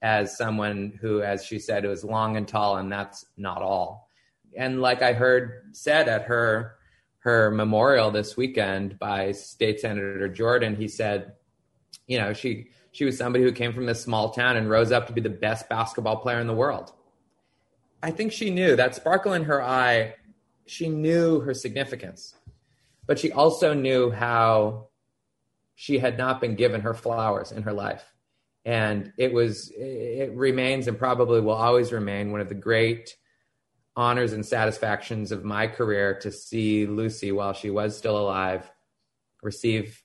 as 0.02 0.38
someone 0.38 0.98
who 1.02 1.22
as 1.22 1.44
she 1.46 1.60
said 1.60 1.86
was 1.86 2.04
long 2.04 2.38
and 2.38 2.48
tall 2.48 2.78
and 2.78 2.92
that's 2.92 3.26
not 3.38 3.62
all. 3.62 4.10
And 4.56 4.82
like 4.82 5.02
i 5.02 5.14
heard 5.14 5.72
said 5.72 6.08
at 6.08 6.24
her 6.24 6.76
her 7.24 7.50
memorial 7.52 8.12
this 8.12 8.36
weekend 8.36 9.00
by 9.00 9.32
State 9.32 9.80
Senator 9.80 10.28
Jordan, 10.28 10.76
he 10.76 10.90
said, 10.90 11.34
you 12.06 12.20
know, 12.20 12.34
she 12.34 12.68
she 12.92 13.06
was 13.06 13.18
somebody 13.18 13.44
who 13.44 13.52
came 13.52 13.74
from 13.74 13.86
this 13.86 14.04
small 14.04 14.30
town 14.30 14.58
and 14.58 14.70
rose 14.70 14.92
up 14.92 15.08
to 15.08 15.14
be 15.14 15.22
the 15.22 15.30
best 15.30 15.68
basketball 15.70 16.18
player 16.18 16.40
in 16.40 16.48
the 16.48 16.54
world. 16.54 16.92
I 18.04 18.12
think 18.12 18.34
she 18.34 18.50
knew 18.50 18.76
that 18.76 18.94
sparkle 18.94 19.34
in 19.34 19.46
her 19.46 19.64
eye, 19.64 20.16
she 20.66 20.90
knew 20.90 21.40
her 21.40 21.54
significance. 21.54 22.36
But 23.08 23.20
she 23.20 23.32
also 23.32 23.74
knew 23.74 24.12
how 24.12 24.90
she 25.76 26.00
had 26.00 26.18
not 26.18 26.42
been 26.42 26.56
given 26.56 26.82
her 26.82 26.94
flowers 26.94 27.52
in 27.52 27.64
her 27.64 27.74
life. 27.74 28.04
And 28.66 29.14
it 29.18 29.32
was 29.32 29.72
it 29.76 30.34
remains 30.34 30.88
and 30.88 31.00
probably 31.00 31.40
will 31.40 31.54
always 31.54 31.94
remain 31.94 32.32
one 32.32 32.42
of 32.42 32.50
the 32.50 32.56
great 32.56 33.16
honors 33.96 34.34
and 34.34 34.46
satisfactions 34.46 35.32
of 35.32 35.44
my 35.44 35.68
career 35.68 36.18
to 36.20 36.32
see 36.32 36.86
Lucy 36.86 37.32
while 37.32 37.54
she 37.54 37.70
was 37.70 37.98
still 37.98 38.18
alive 38.18 38.70
receive 39.44 40.02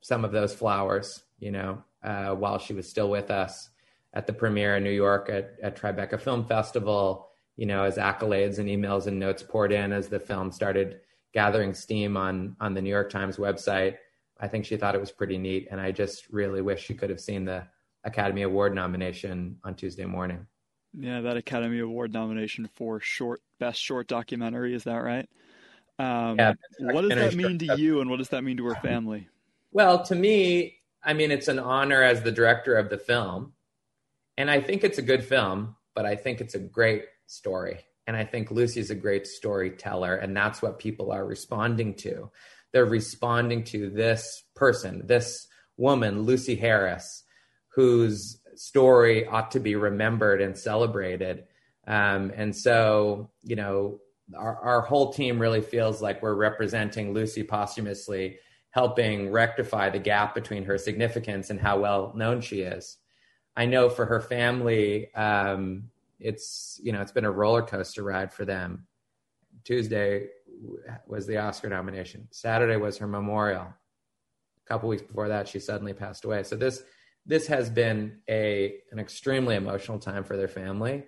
some 0.00 0.24
of 0.24 0.32
those 0.32 0.54
flowers, 0.54 1.22
you 1.38 1.52
know, 1.52 1.82
uh, 2.02 2.34
while 2.34 2.58
she 2.58 2.72
was 2.72 2.88
still 2.88 3.10
with 3.10 3.30
us 3.30 3.68
at 4.14 4.26
the 4.26 4.32
premiere 4.32 4.76
in 4.76 4.84
New 4.84 4.90
York 4.90 5.28
at, 5.30 5.54
at 5.62 5.76
Tribeca 5.76 6.20
Film 6.20 6.44
Festival, 6.44 7.28
you 7.56 7.66
know, 7.66 7.84
as 7.84 7.96
accolades 7.96 8.58
and 8.58 8.68
emails 8.68 9.06
and 9.06 9.18
notes 9.18 9.42
poured 9.42 9.72
in 9.72 9.92
as 9.92 10.08
the 10.08 10.18
film 10.18 10.50
started 10.50 11.00
gathering 11.32 11.74
steam 11.74 12.16
on 12.16 12.56
on 12.60 12.74
the 12.74 12.82
New 12.82 12.90
York 12.90 13.10
Times 13.10 13.36
website. 13.36 13.96
I 14.40 14.48
think 14.48 14.64
she 14.64 14.76
thought 14.76 14.94
it 14.94 15.00
was 15.00 15.12
pretty 15.12 15.36
neat, 15.36 15.68
and 15.70 15.80
I 15.80 15.92
just 15.92 16.28
really 16.30 16.62
wish 16.62 16.82
she 16.82 16.94
could 16.94 17.10
have 17.10 17.20
seen 17.20 17.44
the 17.44 17.66
Academy 18.04 18.42
Award 18.42 18.74
nomination 18.74 19.58
on 19.62 19.74
Tuesday 19.74 20.06
morning. 20.06 20.46
Yeah, 20.98 21.20
that 21.20 21.36
Academy 21.36 21.78
Award 21.78 22.12
nomination 22.12 22.68
for 22.74 23.00
short 23.00 23.40
best 23.58 23.80
short 23.80 24.08
documentary 24.08 24.74
is 24.74 24.84
that 24.84 24.96
right? 24.96 25.28
Um, 25.98 26.36
yeah, 26.38 26.54
what 26.78 27.02
does 27.02 27.10
that 27.10 27.34
mean 27.34 27.58
to 27.58 27.76
you, 27.76 28.00
and 28.00 28.10
what 28.10 28.16
does 28.16 28.30
that 28.30 28.42
mean 28.42 28.56
to 28.56 28.64
her 28.66 28.74
family? 28.76 29.28
Well, 29.70 30.02
to 30.04 30.14
me, 30.14 30.78
I 31.04 31.12
mean, 31.12 31.30
it's 31.30 31.48
an 31.48 31.58
honor 31.58 32.02
as 32.02 32.22
the 32.22 32.32
director 32.32 32.74
of 32.74 32.90
the 32.90 32.98
film, 32.98 33.52
and 34.36 34.50
I 34.50 34.60
think 34.60 34.82
it's 34.82 34.98
a 34.98 35.02
good 35.02 35.24
film. 35.24 35.76
But 35.94 36.06
I 36.06 36.16
think 36.16 36.40
it's 36.40 36.54
a 36.54 36.60
great 36.60 37.04
story, 37.26 37.80
and 38.06 38.16
I 38.16 38.24
think 38.24 38.50
Lucy's 38.50 38.90
a 38.90 38.94
great 38.94 39.26
storyteller, 39.26 40.16
and 40.16 40.36
that's 40.36 40.62
what 40.62 40.78
people 40.78 41.12
are 41.12 41.24
responding 41.24 41.94
to. 41.96 42.30
They're 42.72 42.86
responding 42.86 43.64
to 43.64 43.90
this 43.90 44.44
person, 44.54 45.06
this 45.06 45.46
woman, 45.76 46.22
Lucy 46.22 46.54
Harris, 46.54 47.24
who's 47.74 48.39
story 48.54 49.26
ought 49.26 49.50
to 49.52 49.60
be 49.60 49.76
remembered 49.76 50.40
and 50.40 50.56
celebrated. 50.56 51.44
Um, 51.86 52.32
and 52.34 52.54
so, 52.54 53.30
you 53.42 53.56
know, 53.56 54.00
our, 54.36 54.56
our 54.60 54.80
whole 54.82 55.12
team 55.12 55.38
really 55.38 55.60
feels 55.60 56.00
like 56.00 56.22
we're 56.22 56.34
representing 56.34 57.12
Lucy 57.12 57.42
posthumously, 57.42 58.38
helping 58.70 59.30
rectify 59.30 59.90
the 59.90 59.98
gap 59.98 60.34
between 60.34 60.64
her 60.64 60.78
significance 60.78 61.50
and 61.50 61.60
how 61.60 61.80
well 61.80 62.12
known 62.14 62.40
she 62.40 62.60
is. 62.60 62.98
I 63.56 63.66
know 63.66 63.88
for 63.88 64.06
her 64.06 64.20
family, 64.20 65.12
um, 65.14 65.90
it's 66.20 66.78
you 66.82 66.92
know 66.92 67.00
it's 67.00 67.12
been 67.12 67.24
a 67.24 67.30
roller 67.30 67.62
coaster 67.62 68.02
ride 68.02 68.32
for 68.32 68.44
them. 68.44 68.86
Tuesday 69.64 70.28
was 71.06 71.26
the 71.26 71.38
Oscar 71.38 71.68
nomination. 71.68 72.28
Saturday 72.30 72.76
was 72.76 72.98
her 72.98 73.06
memorial. 73.06 73.62
A 73.62 74.68
couple 74.68 74.88
weeks 74.88 75.02
before 75.02 75.28
that, 75.28 75.48
she 75.48 75.58
suddenly 75.58 75.92
passed 75.92 76.24
away. 76.24 76.42
So 76.42 76.56
this 76.56 76.82
this 77.30 77.46
has 77.46 77.70
been 77.70 78.18
a 78.28 78.74
an 78.90 78.98
extremely 78.98 79.54
emotional 79.54 80.00
time 80.00 80.24
for 80.24 80.36
their 80.36 80.48
family. 80.48 81.04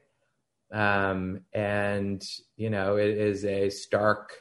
Um, 0.73 1.41
and 1.53 2.23
you 2.57 2.71
know 2.71 2.97
it 2.97 3.11
is 3.11 3.45
a 3.45 3.69
stark 3.71 4.33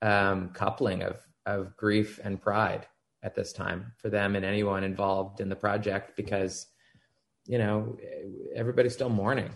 um, 0.00 0.50
coupling 0.54 1.02
of 1.02 1.16
of 1.44 1.76
grief 1.76 2.20
and 2.22 2.40
pride 2.40 2.86
at 3.24 3.34
this 3.34 3.52
time 3.52 3.92
for 3.98 4.08
them 4.08 4.36
and 4.36 4.44
anyone 4.44 4.84
involved 4.84 5.40
in 5.40 5.48
the 5.48 5.56
project 5.56 6.16
because 6.16 6.68
you 7.44 7.58
know 7.58 7.96
everybody's 8.54 8.94
still 8.94 9.10
mourning. 9.10 9.50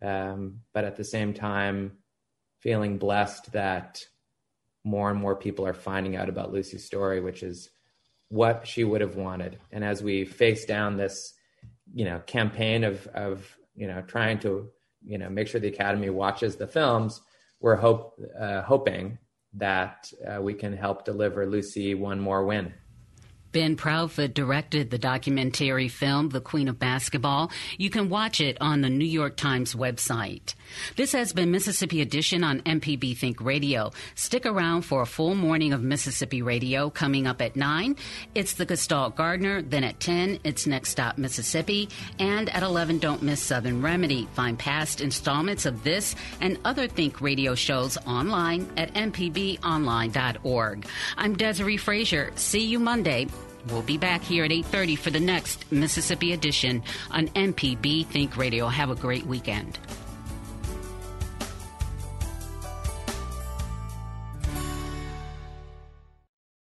Um, 0.00 0.62
but 0.72 0.84
at 0.84 0.96
the 0.96 1.04
same 1.04 1.34
time 1.34 1.98
feeling 2.58 2.96
blessed 2.96 3.52
that 3.52 4.02
more 4.82 5.10
and 5.10 5.20
more 5.20 5.36
people 5.36 5.66
are 5.66 5.74
finding 5.74 6.16
out 6.16 6.28
about 6.28 6.52
lucy's 6.52 6.84
story 6.84 7.20
which 7.20 7.44
is 7.44 7.70
what 8.32 8.66
she 8.66 8.82
would 8.82 9.02
have 9.02 9.14
wanted. 9.14 9.58
And 9.72 9.84
as 9.84 10.02
we 10.02 10.24
face 10.24 10.64
down 10.64 10.96
this, 10.96 11.34
you 11.92 12.06
know, 12.06 12.18
campaign 12.20 12.82
of 12.82 13.06
of 13.08 13.46
you 13.74 13.86
know 13.86 14.00
trying 14.06 14.38
to 14.40 14.70
you 15.04 15.18
know 15.18 15.28
make 15.28 15.48
sure 15.48 15.60
the 15.60 15.68
Academy 15.68 16.08
watches 16.08 16.56
the 16.56 16.66
films, 16.66 17.20
we're 17.60 17.76
hope 17.76 18.18
uh, 18.40 18.62
hoping 18.62 19.18
that 19.52 20.10
uh, 20.26 20.40
we 20.40 20.54
can 20.54 20.74
help 20.74 21.04
deliver 21.04 21.44
Lucy 21.44 21.94
one 21.94 22.18
more 22.18 22.46
win. 22.46 22.72
Ben 23.52 23.76
Proudfoot 23.76 24.32
directed 24.32 24.90
the 24.90 24.98
documentary 24.98 25.88
film, 25.88 26.30
The 26.30 26.40
Queen 26.40 26.68
of 26.68 26.78
Basketball. 26.78 27.50
You 27.76 27.90
can 27.90 28.08
watch 28.08 28.40
it 28.40 28.56
on 28.60 28.80
the 28.80 28.88
New 28.88 29.04
York 29.04 29.36
Times 29.36 29.74
website. 29.74 30.54
This 30.96 31.12
has 31.12 31.34
been 31.34 31.50
Mississippi 31.50 32.00
Edition 32.00 32.42
on 32.44 32.60
MPB 32.62 33.16
Think 33.16 33.42
Radio. 33.42 33.90
Stick 34.14 34.46
around 34.46 34.82
for 34.82 35.02
a 35.02 35.06
full 35.06 35.34
morning 35.34 35.74
of 35.74 35.82
Mississippi 35.82 36.40
Radio 36.40 36.88
coming 36.88 37.26
up 37.26 37.42
at 37.42 37.54
9. 37.54 37.96
It's 38.34 38.54
the 38.54 38.64
Gestalt 38.64 39.16
Gardener. 39.16 39.60
Then 39.60 39.84
at 39.84 40.00
10, 40.00 40.40
it's 40.44 40.66
Next 40.66 40.90
Stop 40.90 41.18
Mississippi. 41.18 41.90
And 42.18 42.48
at 42.50 42.62
11, 42.62 42.98
don't 43.00 43.22
miss 43.22 43.42
Southern 43.42 43.82
Remedy. 43.82 44.28
Find 44.32 44.58
past 44.58 45.02
installments 45.02 45.66
of 45.66 45.84
this 45.84 46.16
and 46.40 46.58
other 46.64 46.88
Think 46.88 47.20
Radio 47.20 47.54
shows 47.54 47.98
online 48.06 48.70
at 48.78 48.94
mpbonline.org. 48.94 50.86
I'm 51.16 51.36
Desare 51.36 51.78
Frazier. 51.78 52.32
See 52.36 52.64
you 52.64 52.78
Monday. 52.78 53.26
We'll 53.68 53.82
be 53.82 53.98
back 53.98 54.22
here 54.22 54.44
at 54.44 54.50
8:30 54.50 54.96
for 54.96 55.10
the 55.10 55.20
next 55.20 55.70
Mississippi 55.70 56.32
edition 56.32 56.82
on 57.10 57.28
MPB 57.28 58.06
Think 58.06 58.36
Radio. 58.36 58.68
Have 58.68 58.90
a 58.90 58.94
great 58.94 59.26
weekend. 59.26 59.78